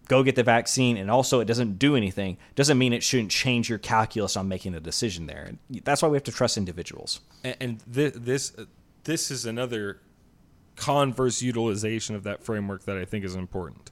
[0.09, 3.69] go get the vaccine and also it doesn't do anything doesn't mean it shouldn't change
[3.69, 7.21] your calculus on making the decision there and that's why we have to trust individuals
[7.43, 8.57] and, and this, this
[9.05, 10.01] this is another
[10.77, 13.91] converse utilization of that framework that i think is important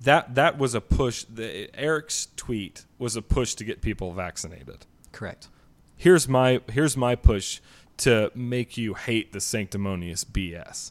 [0.00, 4.86] that that was a push the, eric's tweet was a push to get people vaccinated
[5.14, 5.48] Correct.
[5.96, 7.60] Here's my here's my push
[7.98, 10.90] to make you hate the sanctimonious BS.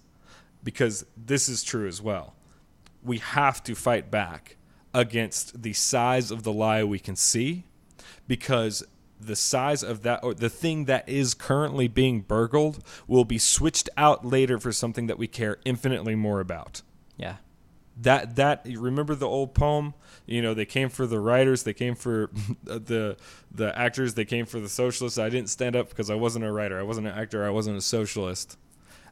[0.64, 2.34] Because this is true as well.
[3.04, 4.56] We have to fight back
[4.94, 7.66] against the size of the lie we can see
[8.28, 8.86] because
[9.26, 13.90] the size of that or the thing that is currently being burgled will be switched
[13.98, 16.82] out later for something that we care infinitely more about.
[17.18, 17.38] Yeah.
[18.02, 19.94] that that you remember the old poem?
[20.26, 22.30] You know they came for the writers they came for
[22.64, 23.18] the
[23.52, 25.20] the actors they came for the socialists.
[25.20, 27.78] I didn't stand up because i wasn't a writer i wasn't an actor i wasn't
[27.78, 28.58] a socialist.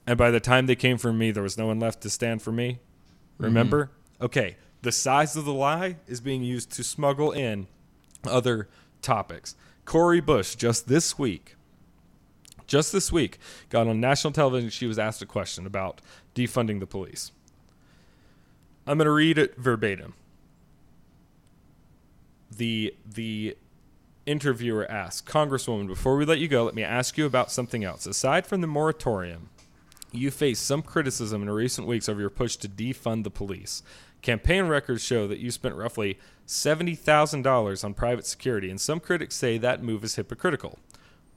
[0.08, 2.42] And by the time they came for me there was no one left to stand
[2.42, 2.74] for me.
[2.74, 3.44] Mm-hmm.
[3.44, 3.92] Remember?
[4.20, 7.68] Okay the size of the lie is being used to smuggle in
[8.26, 8.68] other
[9.02, 9.56] topics
[9.92, 11.58] Cori Bush just this week
[12.66, 13.38] just this week
[13.68, 16.00] got on national television she was asked a question about
[16.34, 17.34] defunding the police
[18.88, 20.14] I'm going to read it verbatim.
[22.56, 23.58] The the
[24.26, 28.06] interviewer asked, "Congresswoman, before we let you go, let me ask you about something else.
[28.06, 29.50] Aside from the moratorium,
[30.12, 33.84] you faced some criticism in recent weeks over your push to defund the police.
[34.22, 39.58] Campaign records show that you spent roughly $70,000 on private security, and some critics say
[39.58, 40.80] that move is hypocritical.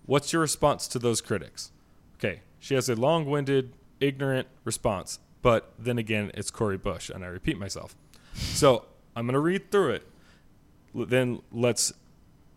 [0.07, 1.71] What's your response to those critics?"
[2.17, 7.29] Okay, she has a long-winded, ignorant response, but then again, it's Cori Bush, and I
[7.29, 7.97] repeat myself.
[8.35, 10.09] So I'm going to read through it.
[10.95, 11.93] Then let's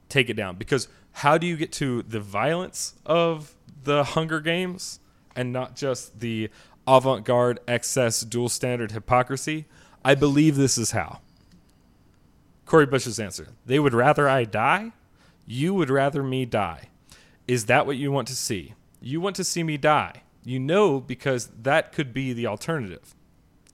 [0.10, 5.00] take it down because how do you get to the violence of the Hunger Games
[5.36, 6.50] and not just the
[6.88, 9.66] avant-garde excess dual standard hypocrisy?
[10.08, 11.20] I believe this is how.
[12.66, 14.94] Cori Bush's answer: They would rather I die.
[15.46, 16.88] You would rather me die.
[17.46, 18.74] Is that what you want to see?
[19.02, 20.24] You want to see me die.
[20.46, 23.16] You know because that could be the alternative.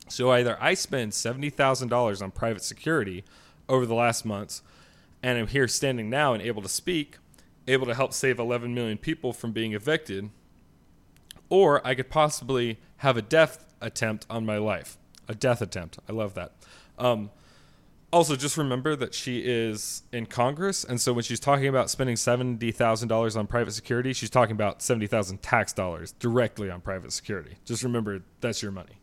[0.08, 3.24] So either I spend $70,000 on private security
[3.70, 4.64] over the last months
[5.22, 7.20] and I'm here standing now and able to speak,
[7.68, 10.32] able to help save 11 million people from being evicted,
[11.50, 14.98] or I could possibly have a death attempt on my life.
[15.28, 16.00] A death attempt.
[16.10, 16.54] I love that.
[16.98, 17.32] Um,
[18.12, 22.16] also, just remember that she is in Congress, and so when she's talking about spending
[22.16, 26.82] seventy thousand dollars on private security, she's talking about seventy thousand tax dollars directly on
[26.82, 27.56] private security.
[27.66, 29.00] Just remember that's your money.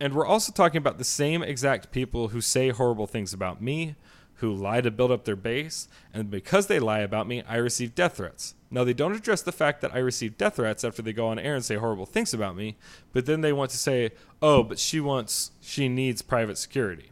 [0.00, 3.94] And we're also talking about the same exact people who say horrible things about me,
[4.40, 7.94] who lie to build up their base, and because they lie about me, I receive
[7.94, 8.54] death threats.
[8.70, 11.38] Now, they don't address the fact that I receive death threats after they go on
[11.38, 12.76] air and say horrible things about me,
[13.12, 14.10] but then they want to say,
[14.40, 17.10] oh, but she wants, she needs private security.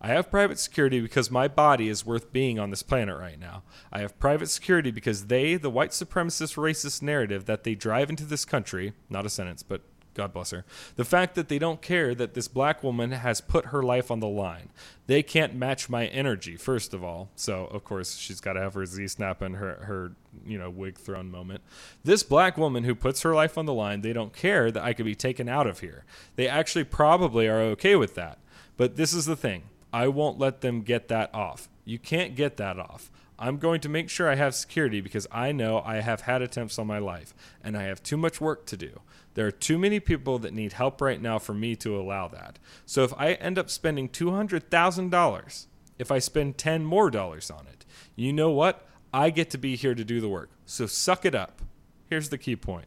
[0.00, 3.62] I have private security because my body is worth being on this planet right now.
[3.92, 8.24] I have private security because they, the white supremacist racist narrative that they drive into
[8.24, 9.82] this country, not a sentence, but
[10.16, 10.64] God bless her,
[10.96, 14.20] the fact that they don't care that this black woman has put her life on
[14.20, 14.70] the line.
[15.06, 17.28] They can't match my energy, first of all.
[17.36, 20.12] So, of course, she's got to have her Z snap and her, her,
[20.46, 21.60] you know, wig thrown moment.
[22.02, 24.94] This black woman who puts her life on the line, they don't care that I
[24.94, 26.04] could be taken out of here.
[26.36, 28.38] They actually probably are okay with that.
[28.78, 31.68] But this is the thing I won't let them get that off.
[31.84, 33.10] You can't get that off.
[33.38, 36.78] I'm going to make sure I have security because I know I have had attempts
[36.78, 39.00] on my life and I have too much work to do.
[39.36, 42.58] There are too many people that need help right now for me to allow that.
[42.86, 45.66] So if I end up spending $200,000,
[45.98, 47.84] if I spend 10 more dollars on it,
[48.14, 48.88] you know what?
[49.12, 50.48] I get to be here to do the work.
[50.64, 51.60] So suck it up.
[52.08, 52.86] Here's the key point.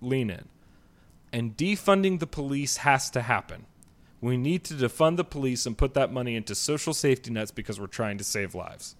[0.00, 0.48] Lean in.
[1.30, 3.66] And defunding the police has to happen.
[4.22, 7.78] We need to defund the police and put that money into social safety nets because
[7.78, 8.96] we're trying to save lives.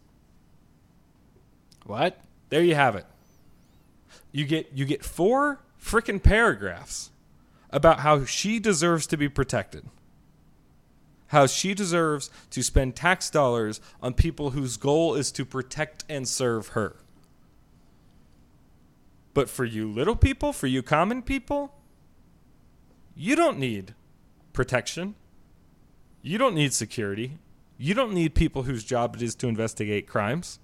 [1.87, 2.21] What?
[2.51, 3.07] There you have it.
[4.31, 7.11] You get you get four freaking paragraphs
[7.71, 9.85] about how she deserves to be protected.
[11.29, 16.29] How she deserves to spend tax dollars on people whose goal is to protect and
[16.29, 16.97] serve her.
[19.35, 21.75] But for you little people, for you common people,
[23.17, 23.95] you don't need
[24.53, 25.15] protection.
[26.21, 27.39] You don't need security.
[27.79, 30.59] You don't need people whose job it is to investigate crimes.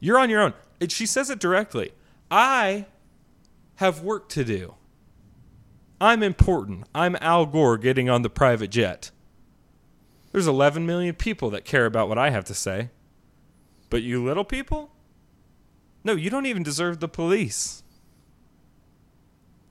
[0.00, 0.54] You're on your own.
[0.88, 1.92] She says it directly.
[2.30, 2.86] I
[3.78, 4.74] have work to do.
[6.00, 6.84] I'm important.
[6.96, 9.12] I'm Al Gore getting on the private jet.
[10.32, 12.90] There's 11 million people that care about what I have to say.
[13.88, 14.90] But you little people?
[16.02, 17.84] No, you don't even deserve the police.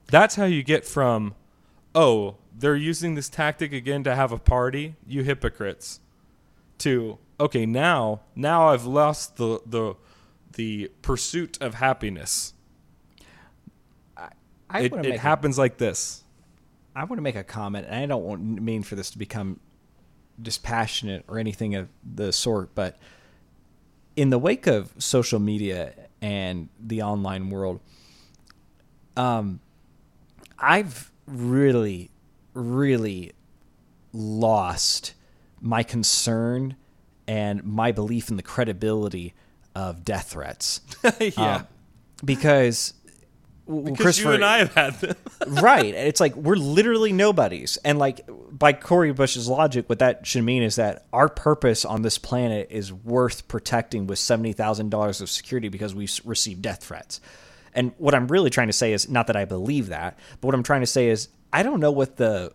[0.05, 1.35] That's how you get from,
[1.93, 5.99] oh, they're using this tactic again to have a party, you hypocrites,
[6.77, 9.95] to, okay, now, now I've lost the, the,
[10.53, 12.53] the pursuit of happiness.
[14.69, 16.23] I it it happens like this.
[16.95, 19.59] I want to make a comment, and I don't want, mean for this to become
[20.41, 22.97] dispassionate or anything of the sort, but
[24.15, 27.79] in the wake of social media and the online world,
[29.15, 29.59] um,
[30.57, 32.09] I've really,
[32.53, 33.33] really
[34.13, 35.13] lost
[35.61, 36.75] my concern
[37.27, 39.33] and my belief in the credibility
[39.75, 40.81] of death threats.
[41.19, 41.55] yeah.
[41.55, 41.67] Um,
[42.25, 42.93] because,
[43.67, 45.15] because you and I have had them.
[45.47, 45.93] right.
[45.93, 47.77] It's like we're literally nobodies.
[47.83, 52.01] And like by Cori Bush's logic, what that should mean is that our purpose on
[52.01, 56.83] this planet is worth protecting with seventy thousand dollars of security because we receive death
[56.83, 57.19] threats.
[57.73, 60.55] And what I'm really trying to say is not that I believe that, but what
[60.55, 62.53] I'm trying to say is I don't know what the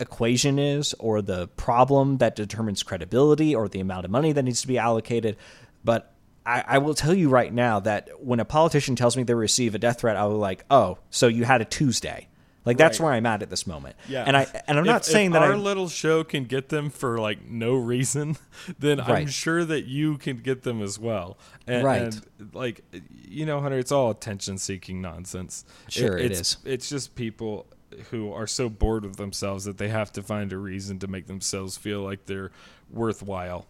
[0.00, 4.62] equation is or the problem that determines credibility or the amount of money that needs
[4.62, 5.36] to be allocated.
[5.84, 6.09] But
[6.46, 9.74] I, I will tell you right now that when a politician tells me they receive
[9.74, 12.28] a death threat, I will be like, oh, so you had a Tuesday.
[12.64, 13.06] Like that's Right.
[13.06, 13.96] where I'm at at this moment.
[14.06, 14.24] Yeah.
[14.26, 16.90] And I and I'm not saying if that our I little show can get them
[16.90, 18.36] for like no reason,
[18.78, 21.38] then I'm sure that you can get them as well.
[21.66, 22.02] And, Right.
[22.02, 22.20] and,
[22.52, 25.64] like you know, Hunter, it's all attention-seeking nonsense.
[25.88, 26.56] Sure, it it's, is.
[26.66, 27.66] It's just people
[28.10, 31.26] who are so bored with themselves that they have to find a reason to make
[31.28, 32.50] themselves feel like they're
[32.90, 33.66] worthwhile.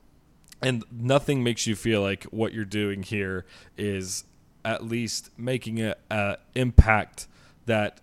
[0.63, 3.47] And nothing makes you feel like what you're doing here
[3.79, 4.25] is
[4.65, 7.27] at least making a, a impact
[7.67, 8.01] that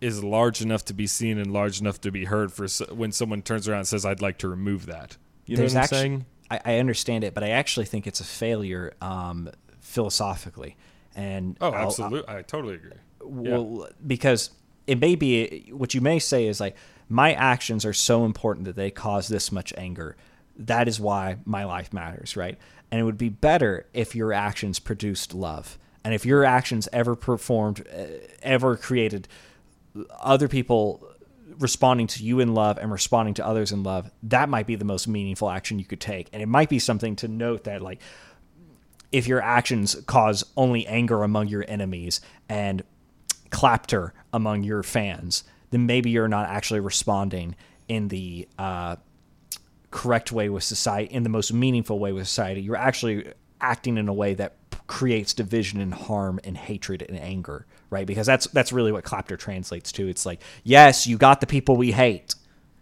[0.00, 3.12] is large enough to be seen and large enough to be heard for s when
[3.12, 5.84] someone turns around and says, "I'd like to remove that." You know there's what I'm
[5.84, 6.26] actually saying?
[6.50, 10.76] I, I understand it, but I actually think it's a failure um, philosophically.
[11.14, 12.34] And Oh, absolutely.
[12.34, 12.92] I totally agree.
[13.20, 14.50] well because
[14.86, 16.76] it may be what you may say is like
[17.08, 20.16] my actions are so important that they cause this much anger
[20.66, 22.58] that is why my life matters right?
[22.90, 25.78] And it would be better if your actions produced love.
[26.04, 28.04] And if your actions ever performed uh,
[28.42, 29.28] ever created
[30.18, 31.06] other people
[31.58, 34.84] responding to you in love and responding to others in love that might be the
[34.84, 36.28] most meaningful action you could take.
[36.32, 38.00] And it might be something to note that like
[39.12, 42.82] if your actions cause only anger among your enemies and
[43.50, 47.56] clapter among your fans, then maybe you're not actually responding
[47.88, 48.96] in the uh,
[49.90, 52.62] correct way with society, in the most meaningful way with society.
[52.62, 57.66] You're actually acting in a way that creates division and harm and hatred and anger,
[57.90, 58.06] right?
[58.06, 60.08] Because that's that's really what clapter translates to.
[60.08, 62.34] It's like, yes, you got the people we hate.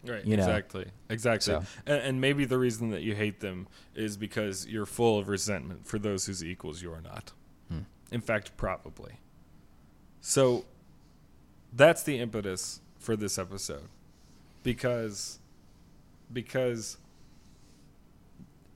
[0.06, 0.24] Right.
[0.24, 0.44] you know.
[0.44, 0.86] exactly.
[1.10, 1.52] Exactly.
[1.52, 1.64] So.
[1.86, 5.86] And, and maybe the reason that you hate them is because you're full of resentment
[5.86, 7.32] for those whose equals you are not.
[7.68, 7.80] Hmm.
[8.10, 9.14] In fact, probably.
[10.20, 10.64] So
[11.72, 13.88] that's the impetus for this episode.
[14.62, 15.37] Because
[16.32, 16.98] because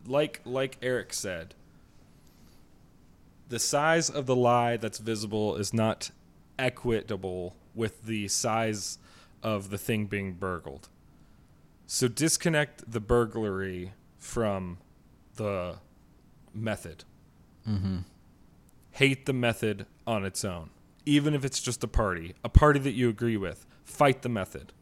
[0.06, 1.54] like like Eric said,
[3.48, 6.10] the size of the lie that's visible is not
[6.58, 8.98] equitable with the size
[9.42, 10.88] of the thing being burgled.
[11.86, 14.78] So disconnect the burglary from
[15.34, 15.76] the
[16.54, 17.04] method.
[17.68, 17.98] Mm-hmm.
[18.92, 20.70] Hate the method on its own,
[21.04, 23.66] even if it's just a party, a party that you agree with.
[23.84, 24.72] Fight the method.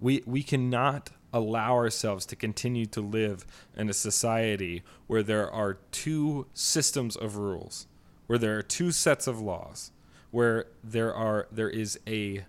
[0.00, 5.74] We we cannot allow ourselves to continue to live in a society where there are
[5.92, 7.86] two systems of rules,
[8.26, 9.92] where there are two sets of laws,
[10.30, 12.44] where there are there is a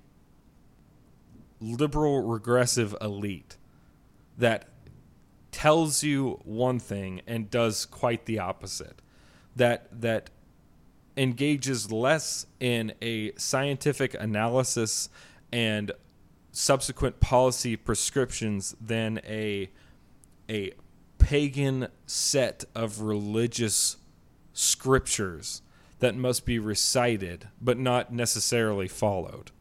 [1.59, 3.57] liberal regressive elite
[4.37, 4.67] that
[5.51, 9.01] tells you one thing and does quite the opposite
[9.55, 10.29] that that
[11.17, 15.09] engages less in a scientific analysis
[15.51, 15.91] and
[16.51, 19.69] subsequent policy prescriptions than a
[20.49, 20.71] a
[21.17, 23.97] pagan set of religious
[24.53, 25.61] scriptures
[25.99, 29.51] that must be recited but not necessarily followed.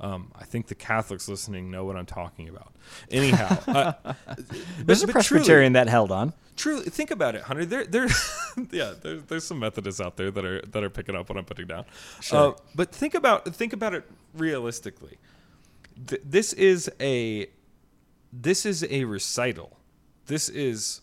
[0.00, 2.72] Um, I think the Catholics listening know what I'm talking about.
[3.10, 4.14] Anyhow, uh,
[4.78, 6.34] There's a but truly- Presbyterian that held on.
[6.56, 7.64] Truly, think about it, Hunter.
[7.64, 8.06] There, there,
[8.70, 8.94] yeah.
[9.00, 11.66] There, there's some Methodists out there that are that are picking up what I'm putting
[11.68, 11.84] down.
[12.20, 12.52] Sure.
[12.52, 15.18] Uh, but think about think about it realistically.
[16.06, 17.48] Th- this is a
[18.32, 19.78] this is a recital.
[20.26, 21.00] This is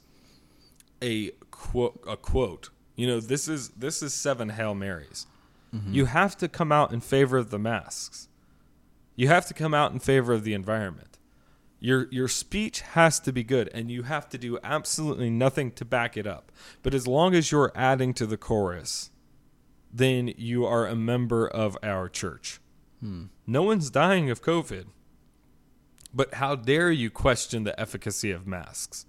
[1.02, 2.70] a quote a quote.
[2.96, 5.28] You know, this is this is seven Hail Marys.
[5.74, 5.94] Mm-hmm.
[5.94, 8.30] You have to come out in favor of the masks.
[9.16, 11.18] You have to come out in favor of the environment.
[11.80, 15.86] Your your speech has to be good and you have to do absolutely nothing to
[15.86, 16.52] back it up.
[16.84, 19.12] But as long as you're adding to the chorus,
[19.92, 22.60] then you are a member of our church.
[23.46, 24.86] No one's dying of COVID.
[26.14, 29.06] But how dare you question the efficacy of masks?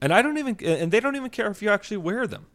[0.00, 2.46] And I don't even and they don't even care if you actually wear them.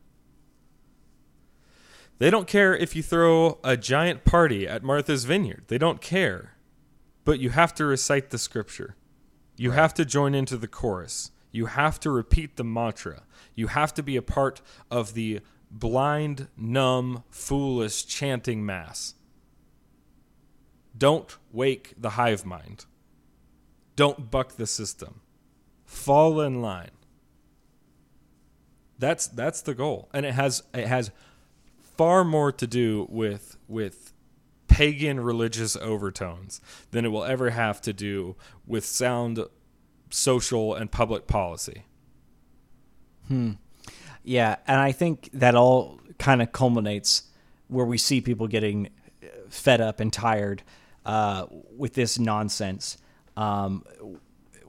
[2.19, 5.63] They don't care if you throw a giant party at Martha's Vineyard.
[5.67, 6.53] They don't care.
[7.25, 8.95] But you have to recite the scripture.
[9.55, 11.31] You have to join into the chorus.
[11.51, 13.23] You have to repeat the mantra.
[13.55, 14.61] You have to be a part
[14.91, 15.39] of the
[15.71, 19.15] blind, numb, foolish chanting mass.
[20.99, 22.85] Don't wake the hive mind.
[23.95, 25.21] Don't buck the system.
[25.85, 26.91] Fall in line.
[28.99, 30.09] That's that's the goal.
[30.13, 31.11] And it has it has
[31.81, 34.13] far more to do with with
[34.67, 38.35] pagan religious overtones than it will ever have to do
[38.67, 39.39] with sound
[40.09, 41.85] social and public policy.
[43.27, 43.53] Hmm.
[44.23, 47.23] Yeah, and I think that all kind of culminates
[47.67, 48.89] where we see people getting
[49.23, 50.63] uh, fed up and tired
[51.05, 51.45] uh,
[51.77, 52.97] with this nonsense.
[53.37, 53.85] Um,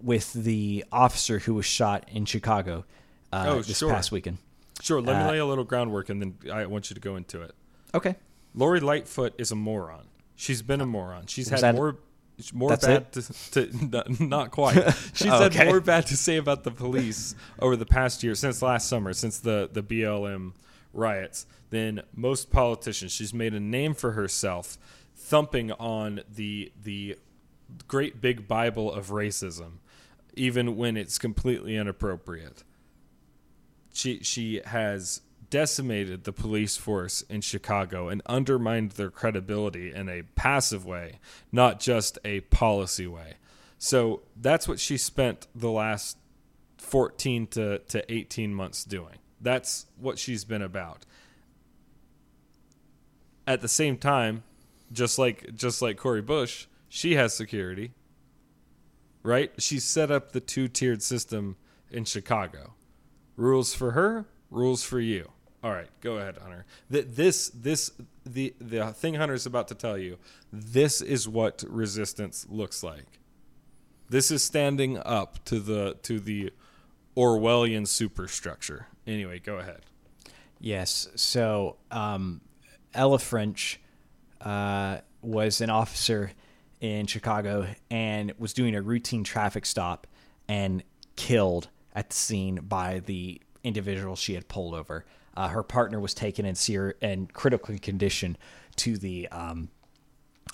[0.03, 2.85] with the officer who was shot in Chicago
[3.33, 3.91] uh, Oh, this sure.
[3.93, 4.39] past weekend.
[4.81, 7.17] Sure, let Uh, me lay a little groundwork and then I want you to go
[7.17, 7.55] into it.
[7.95, 8.17] Okay.
[8.55, 10.07] Lori Lightfoot is a moron.
[10.37, 11.27] She's been a moron.
[11.27, 11.99] She's had that- more
[12.55, 13.23] more bad to,
[13.69, 14.75] to not, quite.
[15.13, 18.63] She's Oh, had more bad to say about the police over the past year since
[18.63, 20.53] last summer, since the the BLM
[20.95, 23.13] riots than most politicians.
[23.13, 24.79] She's made a name for herself
[25.31, 27.17] thumping on the the
[27.87, 29.75] great big bible of racism
[30.35, 32.65] even when it's completely inappropriate
[33.93, 40.23] she she has decimated the police force in Chicago and undermined their credibility in a
[40.37, 41.19] passive way,
[41.51, 43.35] not just a policy way.
[43.77, 46.17] So that's what she spent the last
[46.79, 49.17] 14 to, to 18 months doing.
[49.41, 51.05] That's what she's been about.
[53.47, 54.45] At the same time,
[54.93, 57.93] just like just like Cori Bush, she has security.
[59.23, 59.53] Right?
[59.59, 61.57] She set up the two-tiered system
[61.91, 62.73] in Chicago.
[63.37, 65.31] Rules for her, rules for you.
[65.63, 66.65] All right, go ahead, Hunter.
[66.91, 67.91] Th- This, this,
[68.25, 70.17] the the thing Hunter's about to tell you.
[70.51, 73.19] This is what resistance looks like.
[74.09, 76.53] This is standing up to the to the
[77.15, 78.87] Orwellian superstructure.
[79.07, 79.81] Anyway, go ahead.
[80.59, 81.09] Yes.
[81.15, 82.41] So um,
[82.95, 83.81] Ella French
[84.41, 86.33] uh, was an officer
[86.81, 90.07] in Chicago and was doing a routine traffic stop
[90.49, 90.83] and
[91.17, 95.05] killed at the scene by the individual she had pulled over.
[95.37, 98.37] Uh, her partner was taken in ser- and critical condition
[98.77, 99.69] to the um,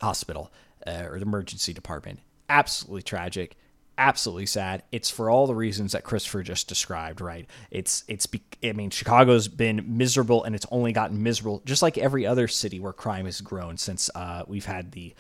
[0.01, 0.53] hospital
[0.87, 2.21] uh, or the emergency department.
[2.49, 3.57] Absolutely tragic.
[3.99, 4.83] Absolutely sad.
[4.93, 7.21] It's for all the reasons that Christopher just described.
[7.21, 7.47] Right?
[7.71, 8.27] It's it's.
[8.63, 12.79] I mean, Chicago's been miserable, and it's only gotten miserable, just like every other city
[12.79, 15.15] where crime has grown since uh, we've had the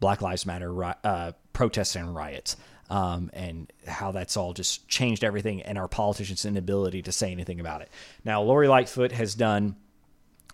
[0.00, 2.56] Black Lives Matter uh, protests and riots,
[2.90, 7.60] um, and how that's all just changed everything, and our politicians' inability to say anything
[7.60, 7.90] about it.
[8.24, 9.76] Now, Lori Lightfoot has done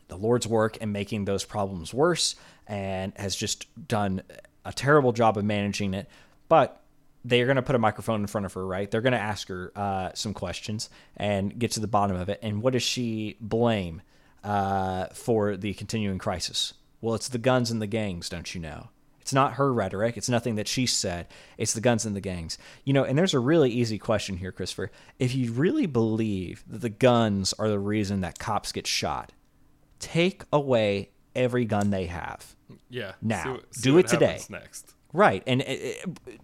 [0.09, 2.35] the Lord's work in making those problems worse
[2.67, 4.23] and has just done
[4.65, 6.09] a terrible job of managing it.
[6.49, 6.83] But
[7.25, 8.91] they're going to put a microphone in front of her, right?
[8.91, 12.39] They're going to ask her uh, some questions and get to the bottom of it.
[12.43, 14.03] And what does she blame
[14.45, 16.75] uh, for the continuing crisis?
[17.01, 18.89] Well, it's the guns and the gangs, don't you know?
[19.21, 20.17] It's not her rhetoric.
[20.17, 21.27] It's nothing that she said.
[21.59, 22.57] It's the guns and the gangs.
[22.85, 24.91] You know, and there's a really easy question here, Christopher.
[25.19, 29.33] If you really believe that the guns are the reason that cops get shot,
[29.99, 32.57] take away every gun they have.
[32.89, 33.13] Yeah.
[33.21, 34.41] Now, see see do it today.
[34.49, 34.95] Next.
[35.13, 35.43] Right.
[35.47, 36.41] And it, it,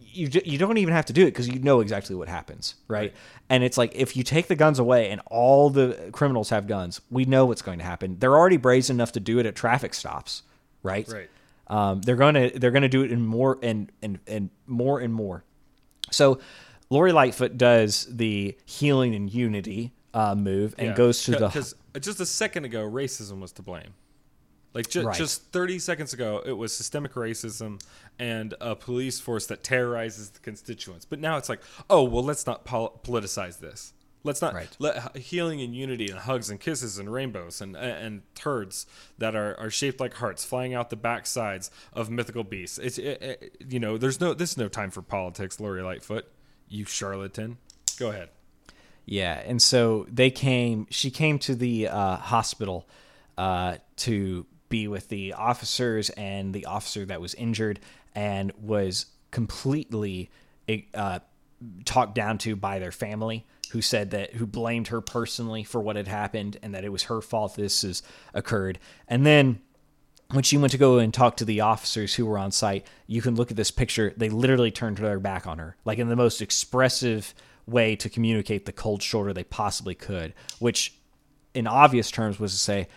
[0.00, 2.98] you you don't even have to do it because you know exactly what happens, right?
[2.98, 3.14] Right.
[3.50, 7.00] And it's like if you take the guns away and all the criminals have guns,
[7.10, 8.16] we know what's going to happen.
[8.18, 10.42] They're already brazen enough to do it at traffic stops,
[10.82, 11.08] right?
[11.08, 11.30] Right.
[11.66, 15.44] Um, they're gonna they're gonna do it in more and and and more and more.
[16.10, 16.38] So,
[16.90, 20.94] Lori Lightfoot does the healing and unity uh, move and Yeah.
[20.94, 23.94] goes to the because just a second ago, racism was to blame.
[24.74, 25.16] Like ju- Right.
[25.16, 27.80] just 30 seconds ago, it was systemic racism
[28.18, 31.04] and a police force that terrorizes the constituents.
[31.04, 33.92] But now it's like, oh well, let's not pol- politicize this.
[34.24, 34.74] Let's not Right.
[34.78, 38.86] let healing and unity and hugs and kisses and rainbows and and turds
[39.18, 42.78] that are, are shaped like hearts flying out the backsides of mythical beasts.
[42.78, 46.24] It's it, it- you know, there's no this is no time for politics, Lori Lightfoot.
[46.68, 47.58] You charlatan.
[47.98, 48.30] Go ahead.
[49.06, 50.86] Yeah, and so they came.
[50.90, 52.88] She came to the uh, hospital
[53.36, 57.78] uh, to be with the officers and the officer that was injured,
[58.14, 60.30] and was completely
[60.94, 61.20] uh,
[61.84, 65.94] talked down to by their family, who said that who blamed her personally for what
[65.94, 68.02] had happened and that it was her fault this has
[68.32, 68.80] occurred.
[69.06, 69.60] And then
[70.32, 73.22] when she went to go and talk to the officers who were on site, you
[73.22, 74.12] can look at this picture.
[74.16, 77.32] They literally turned their back on her, like in the most expressive
[77.66, 80.94] way to communicate the cold shoulder they possibly could, which
[81.54, 82.88] in obvious terms was to say,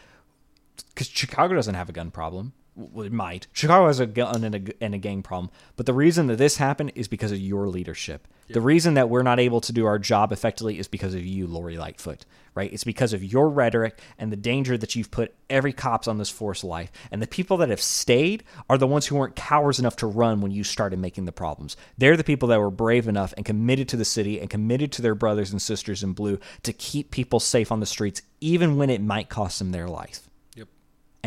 [0.89, 2.53] because Chicago doesn't have a gun problem.
[2.75, 3.47] well, it might.
[3.53, 6.57] Chicago has a gun and a, and a gang problem, but the reason that this
[6.57, 8.27] happened is because of your leadership.
[8.49, 11.47] The reason that we're not able to do our job effectively is because of you,
[11.47, 12.25] Lori Lightfoot.
[12.55, 12.71] Right?
[12.71, 16.29] It's because of your rhetoric and the danger that you've put every cops on this
[16.29, 16.91] force life.
[17.11, 20.41] And the people that have stayed are the ones who weren't cowards enough to run
[20.41, 21.77] when you started making the problems.
[21.97, 25.01] They're the people that were brave enough and committed to the city and committed to
[25.01, 28.89] their brothers and sisters in blue to keep people safe on the streets, even when
[28.89, 30.26] it might cost them their life.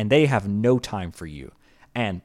[0.01, 1.51] And they have no time for you.
[1.93, 2.21] And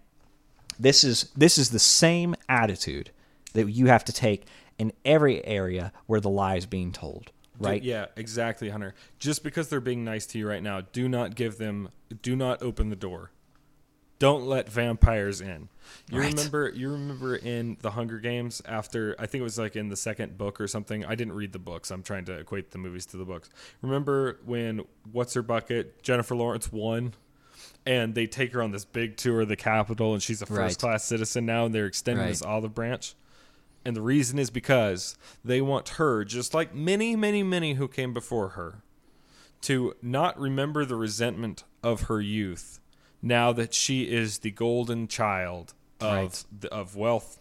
[0.80, 3.10] this is this is the same attitude
[3.52, 4.46] that you have to take
[4.78, 7.82] in every area where the lie is being told, right?
[7.82, 8.94] Yeah, exactly, Hunter.
[9.18, 11.90] Just because they're being nice to you right now, do not give them
[12.22, 13.30] do not open the door.
[14.18, 15.68] Don't let vampires in.
[16.10, 16.32] You Right.
[16.32, 19.96] remember you remember in the Hunger Games after I think it was like in the
[19.96, 21.04] second book or something.
[21.04, 21.90] I didn't read the books.
[21.90, 23.50] I'm trying to equate the movies to the books.
[23.82, 24.80] Remember when
[25.12, 27.12] what's her bucket Jennifer Lawrence won
[27.86, 30.66] and they take her on this big tour of the Capitol and she's a Right.
[30.66, 32.30] first class citizen now and they're extending Right.
[32.30, 33.14] this olive branch.
[33.84, 38.12] And the reason is because they want her, just like many, many, many who came
[38.12, 38.82] before her,
[39.62, 42.80] to not remember the resentment of her youth
[43.22, 46.44] now that she is the golden child of, Right.
[46.60, 47.40] the, of wealth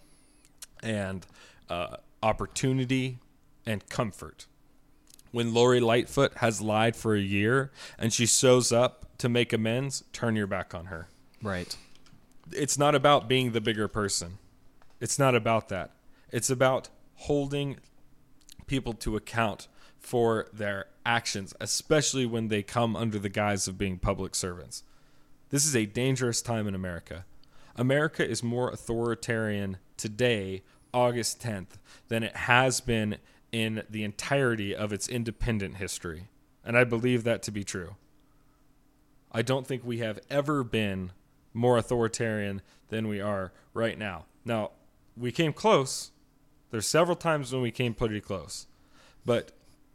[0.83, 1.25] and
[1.69, 3.17] uh, opportunity
[3.65, 4.45] and comfort.
[5.31, 10.03] When Lori Lightfoot has lied for a year and she shows up to make amends,
[10.13, 11.07] turn your back on her
[11.41, 11.75] Right.
[12.51, 14.37] it's not about being the bigger person.
[14.99, 15.91] It's not about that.
[16.31, 17.77] It's about holding
[18.67, 19.67] people to account
[19.99, 24.83] for their actions, especially when they come under the guise of being public servants.
[25.49, 27.25] This is a dangerous time in America.
[27.75, 30.63] America is more authoritarian today,
[30.93, 33.17] August 10th, than it has been
[33.51, 36.27] in the entirety of its independent history.
[36.63, 37.95] And I believe that to be true.
[39.35, 41.11] I don't think we have ever been
[41.53, 44.25] more authoritarian than we are right now.
[44.45, 44.71] Now,
[45.17, 46.11] we came close.
[46.71, 48.65] There's several times when we came pretty close.
[49.25, 49.51] But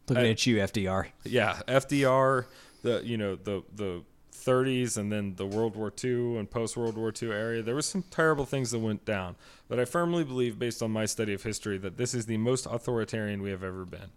[0.09, 1.07] Looking I- at you, FDR.
[1.25, 2.47] yeah, FDR,
[2.83, 6.97] the you know, the the 30s and then the World War II and post World
[6.97, 9.37] War II area, there was some terrible things that went down.
[9.69, 12.67] But I firmly believe based on my study of history that this is the most
[12.67, 14.11] authoritarian we have ever been.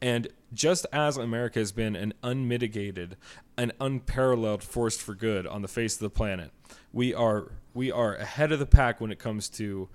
[0.00, 3.16] And just as America has been an unmitigated
[3.58, 6.50] an unparalleled force for good on the face of the planet,
[6.92, 9.88] we are we are ahead of the pack when it comes to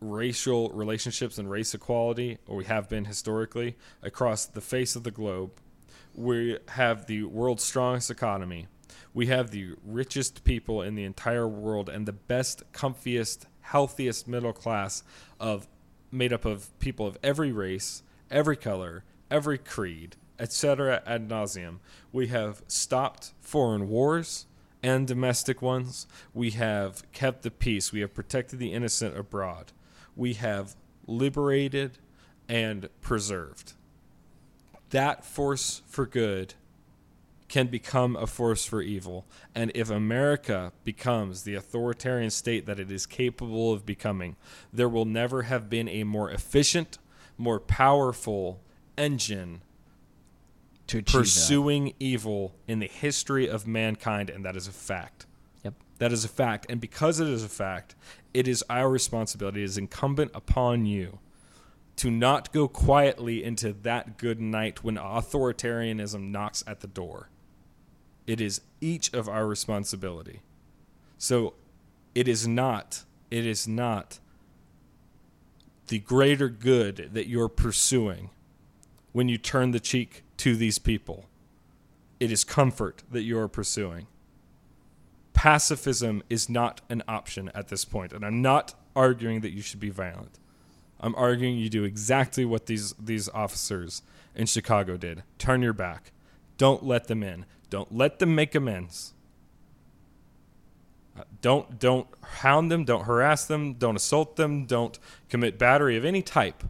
[0.00, 5.10] racial relationships and race equality, or we have been historically across the face of the
[5.10, 5.50] globe.
[6.14, 8.66] We have the world's strongest economy.
[9.12, 14.52] We have the richest people in the entire world and the best, comfiest, healthiest middle
[14.52, 15.02] class
[15.38, 15.68] of
[16.10, 21.02] made up of people of every race, every color, every creed, etc.
[21.06, 21.78] ad nauseum.
[22.12, 24.46] We have stopped foreign wars
[24.82, 26.06] and domestic ones.
[26.32, 27.92] We have kept the peace.
[27.92, 29.72] We have protected the innocent abroad.
[30.16, 30.74] We have
[31.06, 31.98] liberated
[32.48, 33.74] and preserved.
[34.90, 36.54] That force for good
[37.48, 39.26] can become a force for evil.
[39.54, 44.36] And if America becomes the authoritarian state that it is capable of becoming,
[44.72, 46.98] there will never have been a more efficient,
[47.36, 48.60] more powerful
[48.96, 49.62] engine
[50.88, 51.18] To achieve that.
[51.18, 55.26] pursuing evil in the history of mankind, and that is a fact.
[55.64, 55.74] Yep.
[55.98, 56.66] That is a fact.
[56.68, 57.94] And because it is a fact,
[58.32, 61.18] it is our responsibility, it is incumbent upon you
[61.96, 67.28] to not go quietly into that good night when authoritarianism knocks at the door.
[68.26, 70.40] It is each of our responsibility.
[71.18, 71.54] So
[72.14, 74.18] it is not, it is not
[75.88, 78.30] the greater good that you're pursuing
[79.12, 81.26] when you turn the cheek to these people.
[82.18, 84.06] It is comfort that you are pursuing.
[85.32, 89.80] Pacifism is not an option at this point, and I'm not arguing that you should
[89.80, 90.38] be violent.
[91.00, 94.02] I'm arguing you do exactly what these these officers
[94.34, 95.22] in Chicago did.
[95.38, 96.12] Turn your back.
[96.58, 97.46] Don't let them in.
[97.70, 99.14] Don't let them make amends.
[101.18, 104.98] Uh, Don't don't hound them, don't harass them, don't assault them, don't
[105.28, 106.62] commit battery of any type.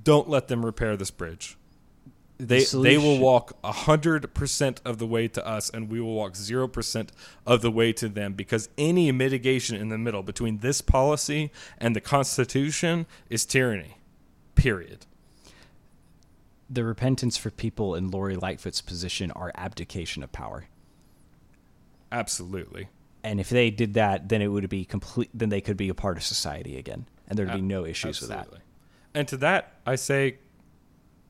[0.00, 1.56] Don't let them repair this bridge.
[2.38, 6.34] They they will walk hundred percent of the way to us, and we will walk
[6.34, 7.12] zero percent
[7.46, 8.32] of the way to them.
[8.32, 13.98] Because any mitigation in the middle between this policy and the Constitution is tyranny.
[14.56, 15.06] Period.
[16.68, 20.64] The repentance for people in Lori Lightfoot's position are abdication of power.
[22.10, 22.88] Absolutely.
[23.22, 25.30] And if they did that, then it would be complete.
[25.32, 28.30] Then they could be a part of society again, and there'd be no issues with
[28.30, 28.48] that.
[29.14, 30.38] And to that, I say,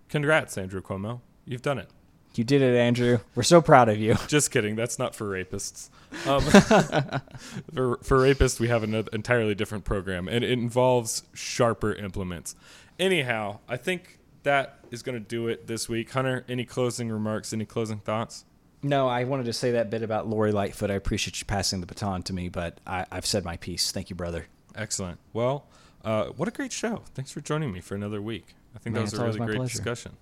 [0.08, 1.20] congrats, Andrew Cuomo.
[1.44, 1.88] You've done it.
[2.34, 3.18] You did it, Andrew.
[3.34, 4.16] We're so proud of you.
[4.26, 4.74] Just kidding.
[4.74, 5.90] That's not for rapists.
[6.26, 6.40] Um,
[7.74, 12.54] for, for rapists, we have an entirely different program, and it involves sharper implements.
[12.98, 16.10] Anyhow, I think that is going to do it this week.
[16.10, 17.52] Hunter, any closing remarks?
[17.52, 18.44] Any closing thoughts?
[18.82, 20.90] No, I wanted to say that bit about Lori Lightfoot.
[20.90, 23.92] I appreciate you passing the baton to me, but I, have said my piece.
[23.92, 24.46] Thank you, brother.
[24.74, 25.18] Excellent.
[25.32, 25.66] Well,
[26.04, 27.02] uh, what a great show.
[27.14, 28.54] Thanks for joining me for another week.
[28.74, 29.76] I think Man, that was a really great pleasure.
[29.76, 30.12] discussion.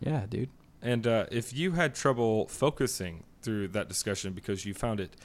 [0.00, 0.48] Yeah, dude.
[0.80, 5.16] And uh, if you had trouble focusing through that discussion because you found it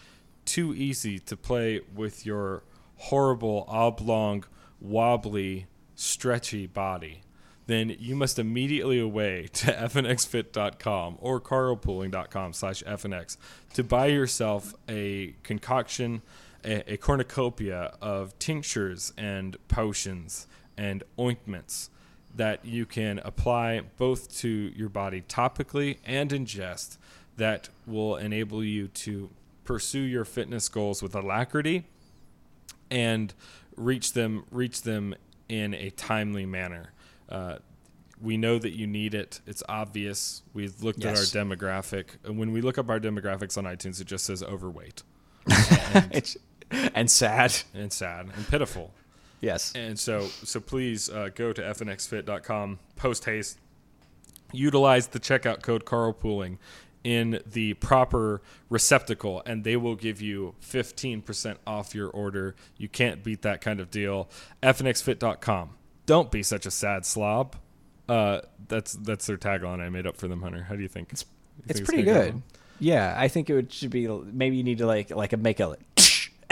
[0.46, 2.64] too easy to play with your
[2.98, 4.44] horrible, oblong,
[4.82, 7.22] wobbly, stretchy body,
[7.66, 13.38] then you must immediately away to fnxfit.com or carpooling.com slash fnx
[13.74, 16.22] to buy yourself a concoction,
[16.64, 20.48] a, a cornucopia of tinctures and potions
[20.78, 21.90] and ointments
[22.36, 26.98] that you can apply both to your body topically and ingest
[27.38, 29.30] that will enable you to
[29.64, 31.86] pursue your fitness goals with alacrity
[32.90, 33.34] and
[33.76, 35.16] reach them reach them
[35.50, 36.92] in a timely manner.
[37.30, 37.58] Uh,
[38.22, 39.42] we know that you need it.
[39.46, 40.44] It's obvious.
[40.54, 41.36] We've looked yes.
[41.36, 42.06] at our demographic.
[42.24, 45.04] And when we look up our demographics on iTunes, it just says overweight.
[46.96, 47.54] and sad.
[47.74, 48.92] And sad and pitiful.
[49.42, 49.74] Yes.
[49.76, 53.60] And so so please uh, go to fnxfit.com post haste.
[54.52, 56.58] Utilize the checkout code carpooling
[57.04, 62.56] in the proper receptacle and they will give you 15% off your order.
[62.78, 64.30] You can't beat that kind of deal.
[64.62, 65.72] fnxfit.com.
[66.06, 67.56] Don't be such a sad slob.
[68.08, 70.64] Uh, that's that's their tagline I made up for them, Hunter.
[70.64, 71.12] How do you think?
[71.12, 71.26] It's,
[71.58, 72.34] you it's think pretty it's good.
[72.34, 72.42] Go?
[72.80, 75.62] Yeah, I think it would, should be maybe you need to like like a make
[75.62, 75.78] a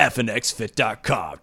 [0.10, 1.40] fnxfit.com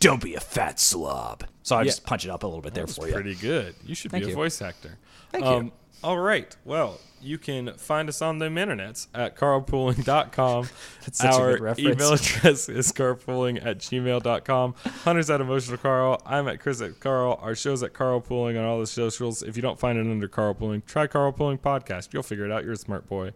[0.00, 1.44] don't be a fat slob.
[1.62, 1.86] So I yeah.
[1.86, 3.14] just punch it up a little bit there for you.
[3.14, 3.74] Pretty good.
[3.84, 4.34] You should Thank be you.
[4.34, 4.98] a voice actor.
[5.32, 5.72] Thank um, you.
[6.04, 6.54] All right.
[6.64, 10.68] Well, you can find us on the internets at carpooling.com.
[11.00, 11.94] That's such Our a good reference.
[11.94, 14.74] email address is carpooling at gmail.com.
[15.02, 16.22] Hunter's at Emotional Carl.
[16.24, 17.40] I'm at Chris at Carl.
[17.42, 19.42] Our show's at Carpooling on all the socials.
[19.42, 22.12] If you don't find it under Carpooling, try Carpooling Podcast.
[22.12, 22.62] You'll figure it out.
[22.62, 23.32] You're a smart boy.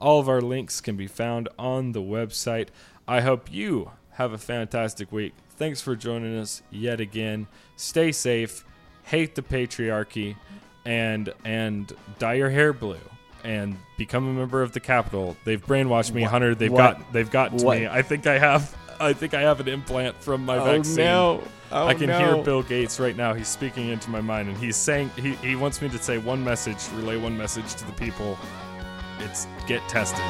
[0.00, 2.68] All of our links can be found on the website.
[3.06, 5.34] I hope you have a fantastic week.
[5.56, 7.46] Thanks for joining us yet again.
[7.76, 8.64] Stay safe.
[9.04, 10.36] Hate the patriarchy,
[10.84, 12.98] and and dye your hair blue
[13.44, 15.36] and become a member of the Capitol.
[15.44, 16.30] They've brainwashed me, what?
[16.30, 16.54] Hunter.
[16.54, 16.98] They've what?
[16.98, 17.78] got they've gotten to what?
[17.78, 17.86] me.
[17.86, 21.04] I think I have I think I have an implant from my oh, vaccine.
[21.04, 21.42] No.
[21.70, 22.18] Oh, I can no.
[22.18, 23.34] hear Bill Gates right now.
[23.34, 26.44] He's speaking into my mind and he's saying he, he wants me to say one
[26.44, 28.38] message, relay one message to the people.
[29.20, 30.20] It's get tested.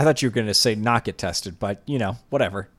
[0.00, 2.70] I thought you were going to say not get tested, but you know, whatever.